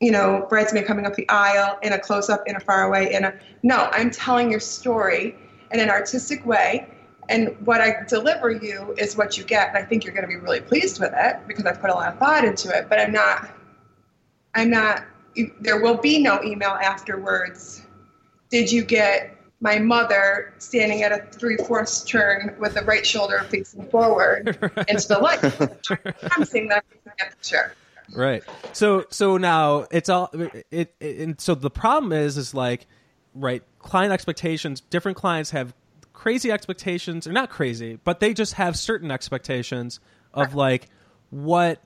[0.01, 3.15] you know, bridesmaid coming up the aisle in a close up, in a far away,
[3.15, 5.35] in a no, I'm telling your story
[5.75, 6.89] in an artistic way.
[7.29, 9.69] And what I deliver you is what you get.
[9.69, 11.95] And I think you're going to be really pleased with it because I've put a
[11.95, 12.89] lot of thought into it.
[12.89, 13.51] But I'm not,
[14.55, 15.05] I'm not,
[15.61, 17.83] there will be no email afterwards.
[18.51, 23.45] Did you get my mother standing at a three fourths turn with the right shoulder
[23.49, 24.49] facing forward
[24.89, 25.43] into the light?
[26.37, 27.75] I'm saying that I'm taking a picture.
[28.15, 28.45] right
[28.75, 30.29] so so now it's all
[30.71, 32.87] it, it and so the problem is is like
[33.35, 35.75] right client expectations different clients have
[36.13, 40.01] crazy expectations or not crazy but they just have certain expectations
[40.33, 40.89] of like
[41.31, 41.81] what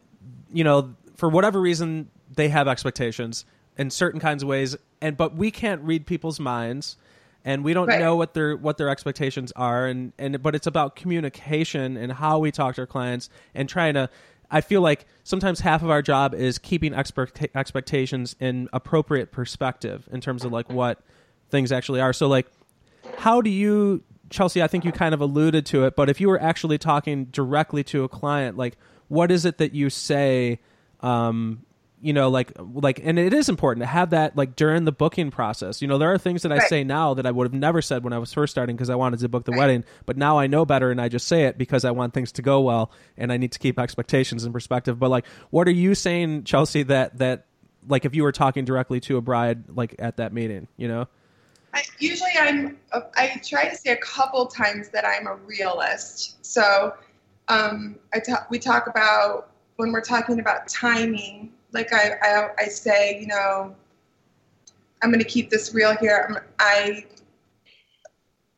[0.52, 3.44] you know for whatever reason they have expectations
[3.76, 6.96] in certain kinds of ways and but we can't read people's minds
[7.44, 8.00] and we don't Right.
[8.00, 12.38] know what their what their expectations are and and but it's about communication and how
[12.38, 14.10] we talk to our clients and trying to
[14.50, 20.08] I feel like sometimes half of our job is keeping expect- expectations in appropriate perspective
[20.10, 20.76] in terms of like mm-hmm.
[20.76, 21.00] what
[21.50, 22.12] things actually are.
[22.12, 22.46] So like,
[23.18, 24.62] how do you, Chelsea?
[24.62, 27.82] I think you kind of alluded to it, but if you were actually talking directly
[27.84, 28.76] to a client, like,
[29.08, 30.60] what is it that you say?
[31.00, 31.64] Um,
[32.00, 35.32] you know like like and it is important to have that like during the booking
[35.32, 36.68] process you know there are things that i Right.
[36.68, 38.94] say now that i would have never said when i was first starting because i
[38.94, 41.58] wanted to book the wedding but now i know better and i just say it
[41.58, 44.96] because i want things to go well and i need to keep expectations in perspective
[45.00, 47.46] but like what are you saying chelsea that that
[47.88, 51.08] like if you were talking directly to a bride like at that meeting you know
[51.74, 56.44] I, usually I'm uh, I try to say a couple times that I'm a realist.
[56.44, 56.94] So
[57.48, 61.52] um, I ta- we talk about when we're talking about timing.
[61.72, 63.74] Like I I, I say, you know,
[65.02, 66.26] I'm going to keep this real here.
[66.28, 67.04] I'm, I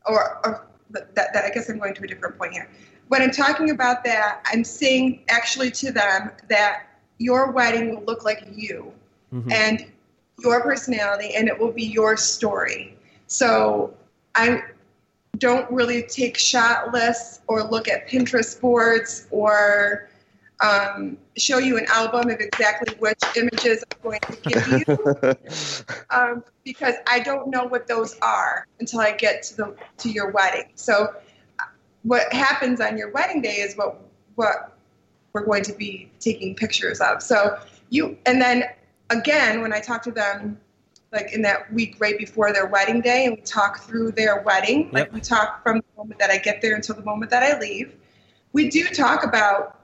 [0.05, 2.69] or, or that, that I guess I'm going to a different point here.
[3.09, 6.87] When I'm talking about that, I'm saying actually to them that
[7.17, 8.93] your wedding will look like you
[9.33, 9.51] Mhm.
[9.51, 9.85] and
[10.39, 12.97] your personality, and it will be your story.
[13.31, 13.93] So
[14.35, 14.61] I
[15.37, 20.09] don't really take shot lists or look at Pinterest boards or
[20.59, 26.43] um, show you an album of exactly which images I'm going to give you um,
[26.65, 30.69] because I don't know what those are until I get to the to your wedding.
[30.75, 31.15] So,
[31.57, 31.63] uh,
[32.03, 33.97] what happens on your wedding day is what
[34.35, 34.77] what
[35.31, 37.23] we're going to be taking pictures of.
[37.23, 37.57] So
[37.89, 38.65] you and then
[39.09, 40.59] again when I talk to them
[41.11, 44.89] like in that week right before their wedding day and we talk through their wedding.
[44.91, 47.59] Like we talk from the moment that I get there until the moment that I
[47.59, 47.95] leave.
[48.53, 49.79] We do talk about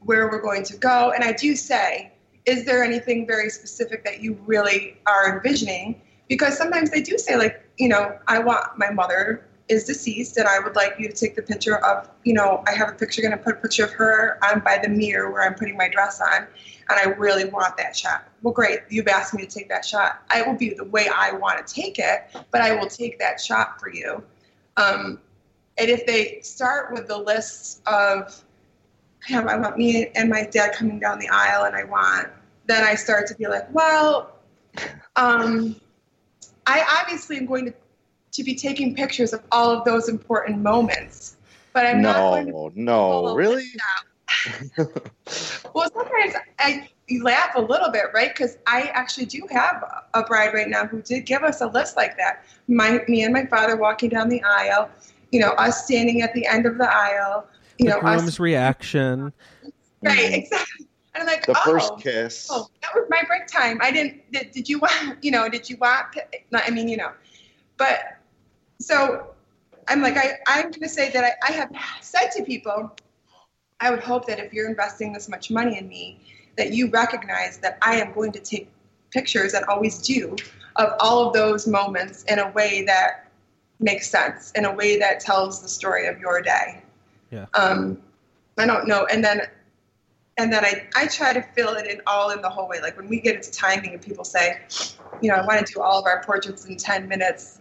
[0.00, 2.12] where we're going to go and I do say
[2.44, 6.00] is there anything very specific that you really are envisioning?
[6.28, 10.46] Because sometimes they do say like you know I want my mother is deceased and
[10.46, 13.22] I would like you to take the picture of you know I have a picture
[13.22, 15.88] going to put a picture of her on by the mirror where I'm putting my
[15.88, 16.46] dress on
[16.88, 18.28] and I really want that shot.
[18.42, 18.80] Well, great.
[18.88, 20.22] You've asked me to take that shot.
[20.30, 23.40] I will be the way I want to take it, but I will take that
[23.40, 24.22] shot for you.
[24.76, 25.20] Um,
[25.78, 28.44] and if they start with the list of,
[29.30, 32.28] I, I want me and my dad coming down the aisle, and I want,
[32.66, 34.36] then I start to be like, well,
[35.16, 35.76] um,
[36.66, 37.74] I obviously am going to,
[38.32, 41.36] to be taking pictures of all of those important moments,
[41.72, 42.72] but I'm not going to no,
[43.26, 43.66] no, really?
[45.74, 46.88] well, sometimes I
[47.20, 48.34] laugh a little bit, right?
[48.34, 51.96] Because I actually do have a bride right now who did give us a list
[51.96, 52.44] like that.
[52.68, 54.90] My, me and my father walking down the aisle,
[55.30, 57.46] you know, us standing at the end of the aisle,
[57.78, 59.32] you the know, groom's us reaction
[60.02, 60.36] right, mm.
[60.36, 60.86] exactly.
[61.14, 62.48] And I'm like, The oh, first kiss.
[62.50, 63.78] oh, that was my break time.
[63.82, 64.30] I didn't.
[64.32, 65.22] Did, did you want?
[65.22, 66.16] You know, did you want?
[66.54, 67.12] I mean, you know,
[67.76, 68.18] but
[68.82, 69.28] so
[69.88, 71.70] I'm like, I, I'm going to say that I, I have
[72.00, 72.92] said to people,
[73.80, 76.20] I would hope that if you're investing this much money in me,
[76.56, 78.70] that you recognize that I am going to take
[79.10, 80.36] pictures and always do
[80.76, 83.30] of all of those moments in a way that
[83.80, 86.82] makes sense, in a way that tells the story of your day.
[87.30, 87.46] Yeah.
[87.54, 87.98] Um,
[88.58, 89.06] I don't know.
[89.10, 89.42] And then
[90.38, 92.80] and then I, I try to fill it in all in the whole way.
[92.80, 94.60] Like when we get into timing and people say,
[95.20, 97.60] you know, I want to do all of our portraits in 10 minutes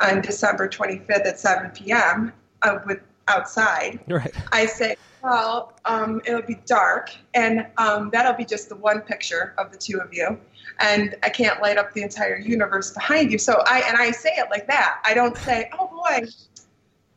[0.00, 2.32] on December 25th at 7 p.m.
[2.62, 4.00] Uh, with outside.
[4.08, 9.00] right I say, well, um, it'll be dark, and um, that'll be just the one
[9.00, 10.38] picture of the two of you,
[10.80, 13.38] and I can't light up the entire universe behind you.
[13.38, 15.00] So I and I say it like that.
[15.04, 16.26] I don't say, oh boy,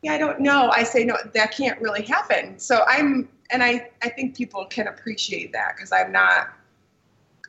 [0.02, 0.70] yeah, I don't know.
[0.72, 2.58] I say, no, that can't really happen.
[2.58, 6.48] So I'm, and I, I think people can appreciate that because I'm not,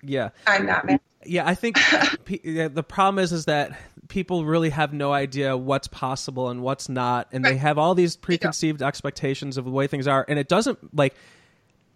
[0.04, 1.00] yeah I'm not mad.
[1.26, 1.76] yeah i think
[2.44, 3.72] the problem is is that
[4.08, 8.16] people really have no idea what's possible and what's not and they have all these
[8.16, 11.16] preconceived expectations of the way things are and it doesn't like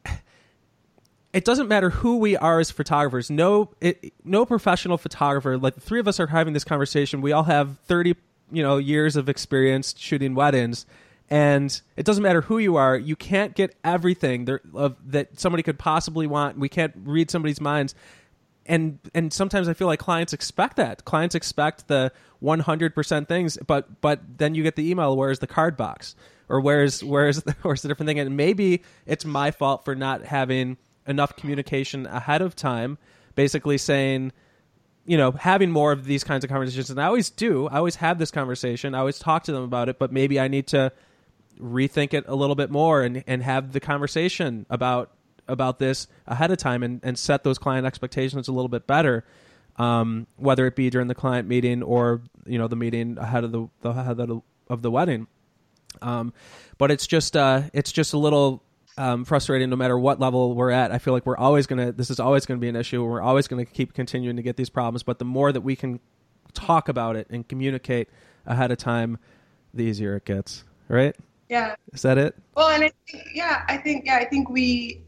[1.34, 3.30] it doesn't matter who we are as photographers.
[3.30, 7.22] No it, no professional photographer like the three of us are having this conversation.
[7.22, 8.16] We all have 30
[8.52, 10.86] you know years of experience shooting weddings
[11.30, 12.98] and it doesn't matter who you are.
[12.98, 16.58] You can't get everything there of that somebody could possibly want.
[16.58, 17.96] We can't read somebody's minds
[18.66, 21.06] and and sometimes I feel like clients expect that.
[21.06, 22.12] Clients expect the
[22.44, 26.16] 100% things, but but then you get the email where's the card box
[26.50, 30.78] or where's where's where's the different thing and maybe it's my fault for not having
[31.08, 32.98] enough communication ahead of time
[33.34, 34.32] basically saying
[35.06, 37.68] you know having more of these kinds of conversations and I always do.
[37.68, 38.94] I always have this conversation.
[38.94, 40.92] I always talk to them about it, but maybe I need to
[41.60, 45.12] rethink it a little bit more and and have the conversation about
[45.52, 49.24] about this ahead of time and, and set those client expectations a little bit better
[49.78, 53.52] um, whether it be during the client meeting or you know the meeting ahead of
[53.52, 54.40] the, the ahead of the,
[54.70, 55.28] of the wedding
[56.02, 56.34] um,
[56.78, 58.64] but it's just uh, it's just a little
[58.98, 62.10] um, frustrating no matter what level we're at i feel like we're always gonna this
[62.10, 65.02] is always gonna be an issue we're always gonna keep continuing to get these problems
[65.04, 66.00] but the more that we can
[66.54, 68.10] talk about it and communicate
[68.46, 69.18] ahead of time,
[69.74, 70.64] the easier it gets.
[70.88, 71.16] Right?
[71.50, 71.76] Yeah.
[71.94, 72.36] Is that it?
[72.56, 75.02] Well, and I think, yeah, I think, yeah, I think we,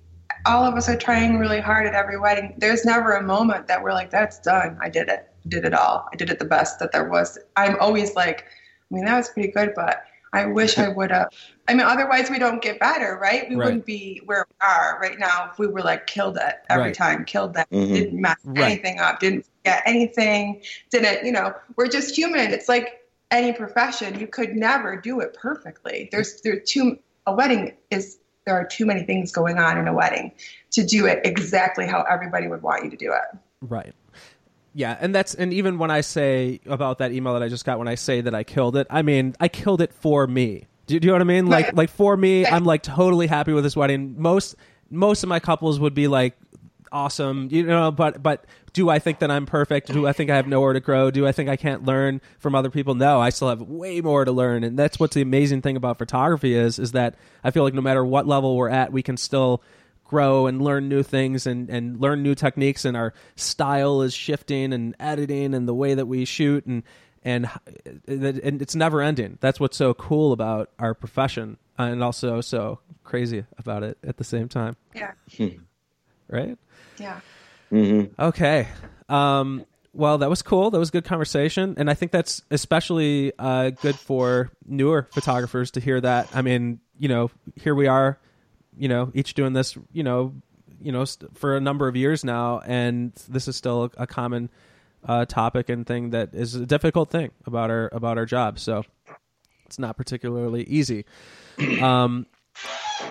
[0.46, 2.54] all of us are trying really hard at every wedding.
[2.58, 4.78] There's never a moment that we're like, that's done.
[4.82, 5.30] I did it.
[5.48, 6.08] Did it all.
[6.12, 7.38] I did it the best that there was.
[7.56, 8.46] I'm always like,
[8.91, 11.30] I mean, that was pretty good, but I wish I would have.
[11.68, 13.48] I mean, otherwise we don't get better, right?
[13.48, 13.66] We Right.
[13.66, 16.94] wouldn't be where we are right now if we were like killed it every Right.
[16.96, 17.94] time, killed that, Mhm.
[17.94, 18.64] didn't mess Right.
[18.66, 22.52] anything up, didn't get anything, didn't, you know, we're just human.
[22.52, 24.20] It's like any profession.
[24.20, 26.10] You could never do it perfectly.
[26.12, 29.94] There's there's too a wedding is there are too many things going on in a
[29.94, 30.32] wedding
[30.72, 33.38] to do it exactly how everybody would want you to do it.
[33.62, 33.94] Right.
[34.74, 37.78] Yeah, and that's and even when I say about that email that I just got
[37.78, 40.66] when I say that I killed it, I mean I killed it for me.
[40.88, 41.46] Do, do you know what I mean?
[41.46, 44.16] Like like for me, I'm like totally happy with this wedding.
[44.18, 44.56] Most
[44.89, 46.36] most of my couples would be like
[46.94, 49.91] awesome, you know, but but do I think that I'm perfect?
[49.91, 51.12] Do I think I have nowhere to grow?
[51.12, 52.96] Do I think I can't learn from other people?
[52.96, 54.64] No, I still have way more to learn.
[54.64, 57.82] And that's what's the amazing thing about photography is is that I feel like no
[57.82, 59.62] matter what level we're at, we can still
[60.06, 64.72] grow and learn new things and, and learn new techniques and our style is shifting
[64.72, 66.84] and editing and the way that we shoot and
[67.24, 67.50] and
[68.08, 69.38] and it's never ending.
[69.41, 74.18] That's what's so cool about our profession uh, and also so crazy about it at
[74.18, 75.12] the same time, Yeah.
[75.38, 75.48] Hmm.
[76.28, 76.58] right?
[76.98, 77.20] Yeah.
[78.20, 78.68] Okay.
[79.10, 80.72] Um, well, that was cool.
[80.72, 85.80] That was good conversation, and I think that's especially uh, good for newer photographers to
[85.80, 86.30] hear that.
[86.34, 88.18] I mean, you know, here we are,
[88.76, 90.34] you know, each doing this, you know,
[90.82, 94.08] you know, st- for a number of years now, and this is still a, a
[94.08, 94.50] common
[95.06, 98.58] uh, topic and thing that is a difficult thing about our about our job.
[98.58, 98.84] So
[99.66, 101.06] it's not particularly easy.
[101.82, 102.26] Um,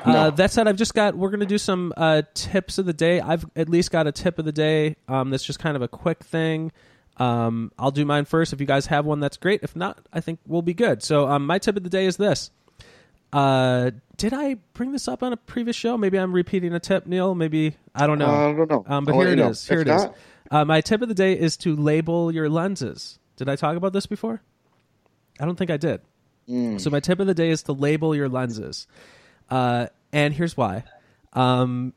[0.05, 1.16] uh, that said, I've just got.
[1.16, 3.20] We're going to do some uh, tips of the day.
[3.20, 4.96] I've at least got a tip of the day.
[5.09, 6.72] Um, that's just kind of a quick thing.
[7.18, 8.53] Um, I'll do mine first.
[8.53, 9.62] If you guys have one, that's great.
[9.62, 11.03] If not, I think we'll be good.
[11.03, 12.50] So, um, my tip of the day is this.
[13.32, 15.96] Uh, did I bring this up on a previous show?
[15.96, 17.34] Maybe I'm repeating a tip, Neal.
[17.34, 18.26] Maybe I don't know.
[18.26, 18.84] Uh, I don't know.
[18.86, 19.48] Um, but I'll here it know.
[19.50, 19.66] is.
[19.66, 20.03] Here If it is.
[20.05, 20.14] not-
[20.50, 23.18] Uh, my tip of the day is to label your lenses.
[23.36, 24.42] Did I talk about this before?
[25.40, 26.03] I don't think I did.
[26.78, 28.86] So my tip of the day is to label your lenses,
[29.53, 30.82] uh, and here's why.
[31.34, 31.92] Um,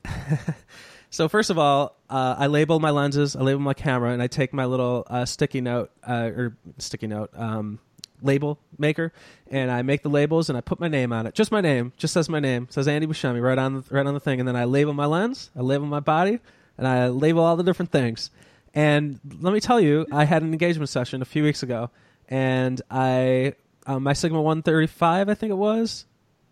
[1.09, 4.27] so first of all, uh, I label my lenses, I label my camera, and I
[4.27, 7.79] take my little uh, sticky note uh, or sticky note um,
[8.21, 9.13] label maker,
[9.49, 11.93] and I make the labels and I put my name on it, just my name,
[11.95, 14.47] just says my name, says Andy Buscemi right on the, right on the thing, and
[14.47, 16.39] then I label my lens, I label my body,
[16.77, 18.31] and I label all the different things.
[18.73, 21.89] And let me tell you, I had an engagement session a few weeks ago,
[22.27, 23.53] and I
[23.87, 26.05] um, my Sigma 135, I think it was,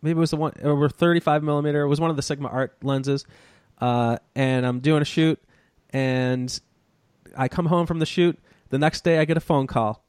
[0.04, 1.82] maybe it was the one over 35 millimeter.
[1.82, 3.26] It was one of the Sigma Art lenses,
[3.80, 5.42] uh, and I'm doing a shoot,
[5.90, 6.60] and
[7.36, 8.38] I come home from the shoot.
[8.70, 10.04] The next day, I get a phone call.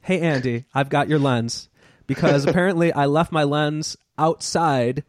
[0.00, 1.68] Hey Andy, I've got your lens
[2.06, 5.04] because apparently I left my lens outside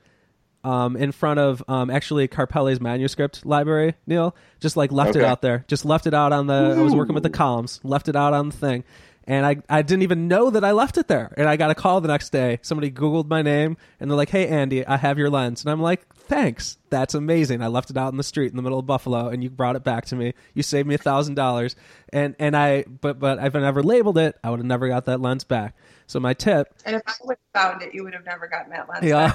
[0.63, 3.93] um, in front of um, actually Karpeles manuscript library.
[4.05, 6.75] Neal just like left it out there, just left it out on the.
[6.77, 8.83] I was working with the columns, left it out on the thing,
[9.27, 11.33] and I I didn't even know that I left it there.
[11.37, 12.59] And I got a call the next day.
[12.61, 15.81] Somebody Googled my name and they're like, "Hey Andy, I have your lens," and I'm
[15.81, 17.61] like, "Thanks, that's amazing.
[17.61, 19.75] I left it out in the street in the middle of Buffalo, and you brought
[19.75, 20.33] it back to me.
[20.53, 21.75] You saved me a thousand dollars."
[22.13, 25.05] And and I but but if I never labeled it, I would have never got
[25.05, 25.75] that lens back.
[26.09, 28.71] So my tip And if I would have found it, you would have never gotten
[28.71, 29.03] that lens.
[29.03, 29.33] yeah.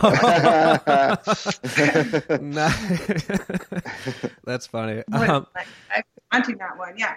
[0.87, 1.23] back.
[4.45, 5.03] That's funny.
[5.13, 5.47] Um,
[5.95, 6.95] I'm wanting that one.
[6.97, 7.15] Yeah.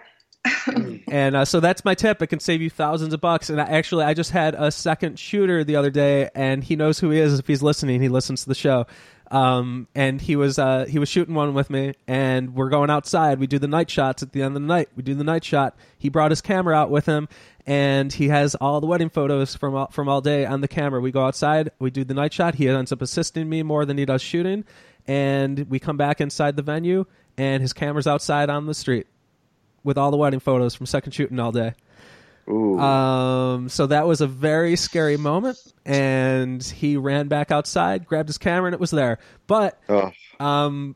[1.07, 2.21] and uh, so that's my tip.
[2.21, 3.49] It can save you thousands of bucks.
[3.49, 6.99] And I, actually, I just had a second shooter the other day, and he knows
[6.99, 8.01] who he is if he's listening.
[8.01, 8.85] He listens to the show.
[9.31, 13.39] Um, and he was uh, he was shooting one with me, and we're going outside.
[13.39, 14.89] We do the night shots at the end of the night.
[14.95, 15.75] We do the night shot.
[15.97, 17.27] He brought his camera out with him,
[17.65, 21.01] and he has all the wedding photos from all, from all day on the camera.
[21.01, 21.71] We go outside.
[21.79, 22.55] We do the night shot.
[22.55, 24.63] He ends up assisting me more than he does shooting,
[25.07, 29.07] and we come back inside the venue, and his camera's outside on the street
[29.85, 31.73] with all the wedding photos from second shooting all day.
[32.49, 32.77] Ooh.
[32.79, 38.37] Um, so that was a very scary moment, and he ran back outside, grabbed his
[38.37, 39.17] camera, and it was there.
[39.47, 40.95] But oh, um,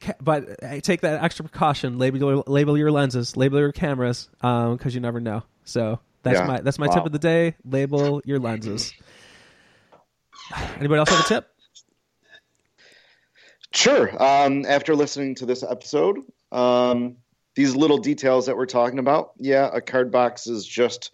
[0.00, 1.98] ca- but hey, take that extra precaution.
[1.98, 5.42] Label your, label your lenses, label your cameras, um, because you never know.
[5.64, 6.46] So that's Yeah.
[6.46, 6.94] my that's my Wow.
[6.94, 7.56] tip of the day.
[7.64, 8.94] Label your lenses.
[10.78, 11.48] Anybody else have a tip?
[13.72, 14.10] Sure.
[14.22, 16.18] Um, after listening to this episode,
[16.52, 17.16] um,
[17.56, 21.10] these little details that we're talking about, yeah, a card box is just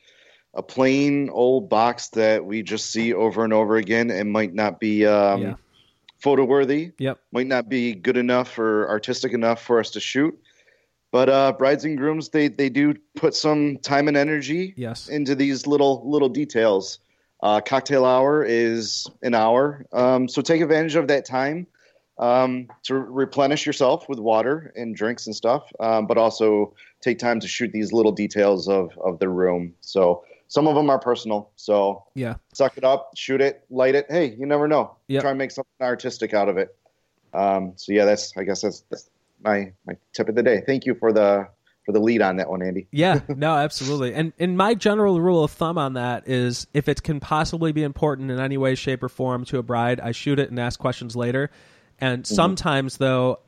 [0.54, 4.10] a plain old box that we just see over and over again.
[4.10, 5.54] It might not be um, Yeah.
[6.18, 7.18] photo worthy, Yep.
[7.32, 10.36] might not be good enough or artistic enough for us to shoot.
[11.12, 15.08] But uh, brides and grooms, they they do put some time and energy Yes.
[15.08, 16.98] into these little little details.
[17.42, 21.66] Uh, cocktail hour is an hour, um, so take advantage of that time
[22.18, 27.40] um, to replenish yourself with water and drinks and stuff, um, but also take time
[27.40, 29.74] to shoot these little details of of the room.
[29.80, 31.50] So some of them are personal.
[31.56, 32.34] So Yeah.
[32.52, 34.06] suck it up, shoot it, light it.
[34.10, 34.96] Hey, you never know.
[35.08, 35.22] Yep.
[35.22, 36.76] Try and make something artistic out of it.
[37.32, 39.08] Um, so yeah, that's I guess that's, that's
[39.42, 40.62] my my tip of the day.
[40.66, 41.48] Thank you for the
[41.84, 42.86] for the lead on that one, Andy.
[42.92, 44.14] Yeah, no, absolutely.
[44.14, 47.82] And and my general rule of thumb on that is if it can possibly be
[47.82, 50.78] important in any way, shape, or form to a bride, I shoot it and ask
[50.78, 51.50] questions later.
[52.02, 53.38] And sometimes though,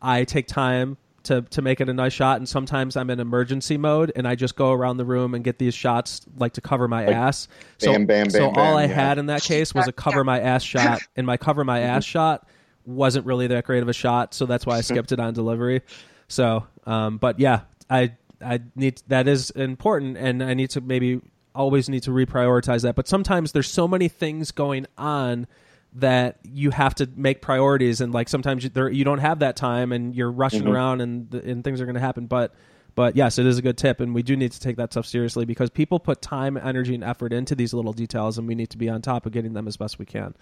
[0.00, 3.76] I take time to to make it a nice shot, and sometimes I'm in emergency
[3.76, 6.86] mode and I just go around the room and get these shots like to cover
[6.86, 7.48] my ass.
[7.78, 8.94] So, bam, bam, so bam, all bam, I yeah.
[8.94, 12.04] had in that case was a cover my ass shot, and my cover my ass
[12.04, 12.46] shot
[12.86, 15.82] wasn't really that great of a shot, so that's why I skipped it on delivery.
[16.28, 21.20] So, um, but yeah, I I need that is important, and I need to maybe
[21.54, 22.94] always need to reprioritize that.
[22.94, 25.46] But sometimes there's so many things going on
[25.94, 29.56] that you have to make priorities, and like sometimes you, there, you don't have that
[29.56, 32.26] time, and you're rushing around, and and things are going to happen.
[32.26, 32.54] But
[32.94, 35.06] but yes, it is a good tip, and we do need to take that stuff
[35.06, 38.70] seriously because people put time, energy, and effort into these little details, and we need
[38.70, 40.34] to be on top of getting them as best we can.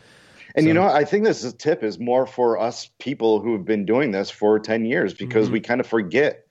[0.54, 3.64] And you know, I think this is, tip is more for us people who have
[3.64, 5.52] been doing this for 10 years because Mm-hmm.
[5.54, 6.46] we kind of forget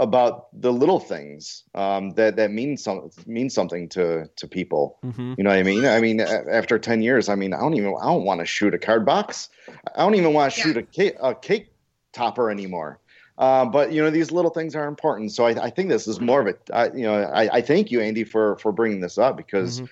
[0.00, 4.98] about the little things um, that that mean some mean something to to people.
[5.04, 5.34] Mm-hmm.
[5.36, 5.84] You know what I mean?
[5.86, 8.74] I mean, after 10 years, I mean, I don't even I don't want to shoot
[8.74, 9.48] a card box.
[9.96, 10.64] I don't even want to Yeah.
[10.66, 11.72] shoot a cake, a cake
[12.12, 13.00] topper anymore.
[13.38, 16.20] Uh, but you know these little things are important, so I, I think this is
[16.20, 16.60] more of it.
[16.96, 19.88] You know, I, I thank you, Andy, for for bringing this up because Mhm.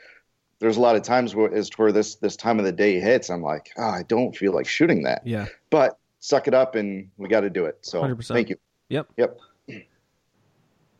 [0.58, 2.98] there's a lot of times where as to where this this time of the day
[2.98, 5.46] hits, I'm like, oh, I don't feel like shooting that, Yeah.
[5.70, 7.78] but suck it up and we got to do it.
[7.82, 8.26] So 100%.
[8.34, 8.56] thank you.
[8.88, 9.08] Yep.
[9.16, 9.38] Yep.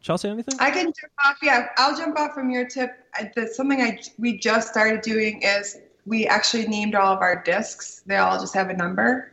[0.00, 0.54] Chelsea, anything?
[0.60, 1.36] I can jump off.
[1.42, 2.90] Yeah, I'll jump off from your tip.
[3.14, 8.02] I- something I we just started doing is we actually named all of our discs.
[8.06, 9.32] They all just have a number.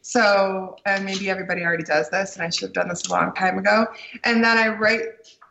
[0.00, 3.34] So, and maybe everybody already does this, and I should have done this a long
[3.34, 3.86] time ago.
[4.24, 5.02] And then I write.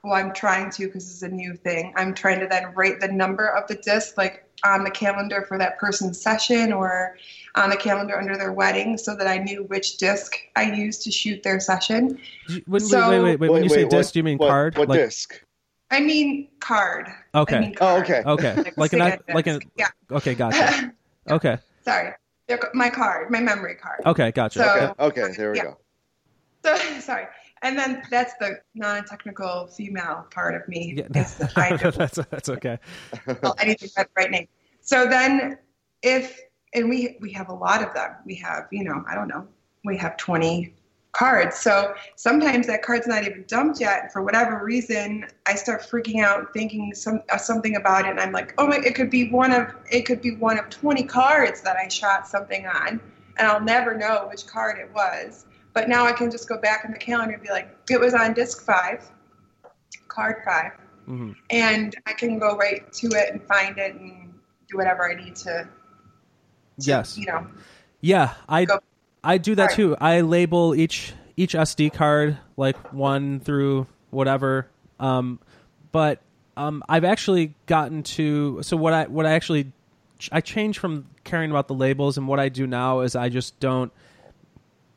[0.03, 1.93] Well, I'm trying to because it's a new thing.
[1.97, 5.57] I'm trying to then write the number of the disc, like on the calendar for
[5.57, 7.15] that person's session or
[7.55, 11.11] on the calendar under their wedding, so that I knew which disc I used to
[11.11, 12.19] shoot their session.
[12.65, 14.77] When, So- wait, wait, wait, When you say what- disc, do you mean what, card?
[14.77, 15.41] What like, disc?
[15.89, 17.07] I mean card.
[17.33, 17.55] Okay.
[17.55, 18.21] I mean Oh, okay.
[18.25, 18.55] Okay.
[18.75, 19.87] Like an Sega like an yeah.
[20.11, 20.93] okay, gotcha.
[21.29, 21.57] Okay.
[21.83, 22.13] Sorry,
[22.73, 24.01] my card, my memory card.
[24.05, 24.59] Okay, gotcha.
[24.59, 25.63] So- Okay, okay, there we Yeah.
[25.63, 25.77] go.
[26.63, 27.27] So sorry,
[27.67, 30.95] and then that's the non-technical female part of me.
[30.97, 31.21] Yeah.
[31.21, 32.79] is that I don't that's that's okay.
[33.59, 34.47] anything but name.
[34.81, 35.57] So then,
[36.01, 36.39] if
[36.73, 38.11] and we we have a lot of them.
[38.25, 39.45] We have you know I don't know
[39.83, 40.73] we have twenty
[41.11, 41.57] cards.
[41.57, 44.03] So sometimes that card's not even dumped yet.
[44.03, 48.19] And for whatever reason, I start freaking out, thinking some uh, something about it, and
[48.19, 51.03] I'm like, oh my, it could be one of it could be one of 20
[51.03, 53.01] cards that I shot something on,
[53.37, 55.45] and I'll never know which card it was.
[55.77, 58.15] But now I can just go back in the calendar and be like, it was
[58.15, 59.07] on disc five,
[60.07, 60.71] card five,
[61.05, 64.33] hmm and I can go right to it and find it and
[64.67, 65.43] do whatever I need to.
[65.43, 65.69] to,
[66.79, 67.15] Yes.
[67.15, 67.45] You know.
[68.01, 68.79] Yeah, I Go.
[69.23, 69.75] I do that Alright.
[69.75, 69.95] too.
[70.01, 74.65] I label each each SD card like one through whatever.
[74.99, 75.37] Um,
[75.91, 76.21] but
[76.55, 79.71] um, I've actually gotten to so what I what I actually
[80.31, 83.59] I changed from caring about the labels and what I do now is I just
[83.59, 83.91] don't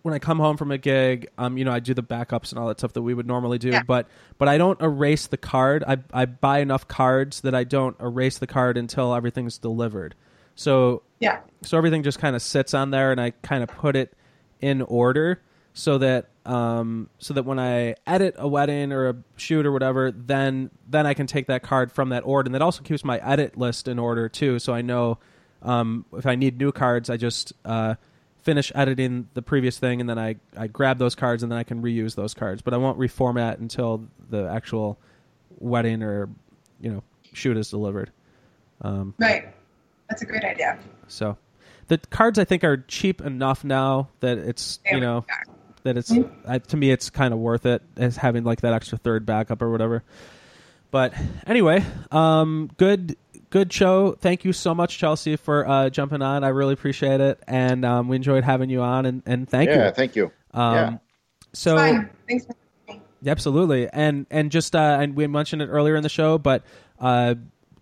[0.02, 2.58] when I come home from a gig, um, you know, I do the backups and
[2.58, 3.82] all that stuff that we would normally do, Yeah.
[3.82, 4.06] but
[4.38, 5.84] but I don't erase the card.
[5.86, 10.14] I I buy enough cards that I don't erase the card until everything's delivered.
[10.54, 11.40] So Yeah.
[11.62, 14.12] so everything just kind of sits on there and i kind of put it
[14.60, 15.40] in order
[15.74, 20.10] so that um so that when i edit a wedding or a shoot or whatever
[20.10, 23.18] then then i can take that card from that order and that also keeps my
[23.18, 25.18] edit list in order too so i know
[25.62, 27.94] um if i need new cards i just uh
[28.42, 31.62] finish editing the previous thing and then i i grab those cards and then i
[31.62, 34.98] can reuse those cards but i won't reformat until the actual
[35.58, 36.28] wedding or
[36.80, 38.10] you know shoot is delivered
[38.82, 39.48] um Right.
[40.08, 40.78] That's a great idea.
[41.06, 41.36] so
[41.88, 45.24] the cards I think are cheap enough now that it's you know
[45.82, 46.12] that it's
[46.46, 49.60] I, to me it's kind of worth it as having like that extra third backup
[49.60, 50.02] or whatever.
[50.90, 51.14] But
[51.46, 53.16] anyway, um, good
[53.50, 54.12] good show.
[54.12, 56.44] Thank you so much, Chelsea, for uh, jumping on.
[56.44, 59.06] I really appreciate it, and um, we enjoyed having you on.
[59.06, 59.92] And, and thank yeah, you.
[59.92, 60.32] thank you.
[60.52, 60.98] Um, yeah.
[61.52, 62.10] So Fine.
[62.28, 62.54] Thanks for
[62.88, 63.00] me.
[63.26, 66.64] Absolutely, and and just uh, and we mentioned it earlier in the show, but
[66.98, 67.34] uh,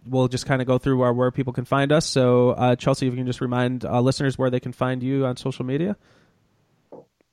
[0.06, 2.06] we'll just kind of go through where, where people can find us.
[2.06, 5.26] So, uh, Chelsea, if you can just remind uh, listeners where they can find you
[5.26, 5.96] on social media.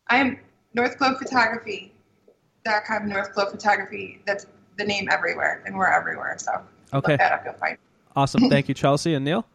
[0.07, 0.39] I'm
[0.73, 1.91] North Globe Photography
[2.65, 4.21] facebook.com Northflow Photography.
[4.25, 4.45] That's
[4.77, 6.35] the name everywhere, and we're everywhere.
[6.37, 6.51] So
[6.93, 7.13] Okay.
[7.13, 7.77] look that up, you'll find.
[8.15, 8.41] Awesome.
[8.49, 9.45] Thank you, Chelsea and Neal.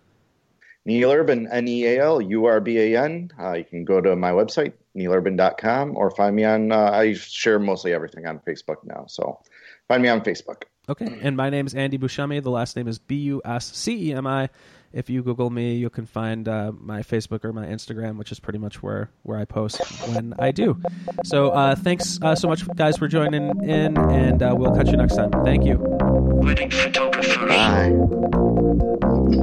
[0.85, 3.31] Neal Urban, N E A L U R B A N.
[3.39, 7.59] Uh, you can go to my website, nealurban.com, or find me on, uh, I share
[7.59, 9.05] mostly everything on Facebook now.
[9.09, 9.41] So
[9.89, 10.63] find me on Facebook.
[10.89, 11.19] Okay.
[11.23, 12.43] And my name is Andy Buscemi.
[12.43, 14.49] The last name is B U S C E M I
[14.93, 18.41] if you Google me, you can find uh, my Facebook or my Instagram, which is
[18.41, 20.81] pretty much where where I post when I do.
[21.25, 24.97] So uh, thanks uh, so much, guys, for joining in, and uh, we'll catch you
[24.97, 25.31] next time.
[25.45, 25.79] Thank you.
[25.79, 27.47] Wedding photographer.
[27.47, 27.91] Bye.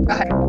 [0.06, 0.48] Bye.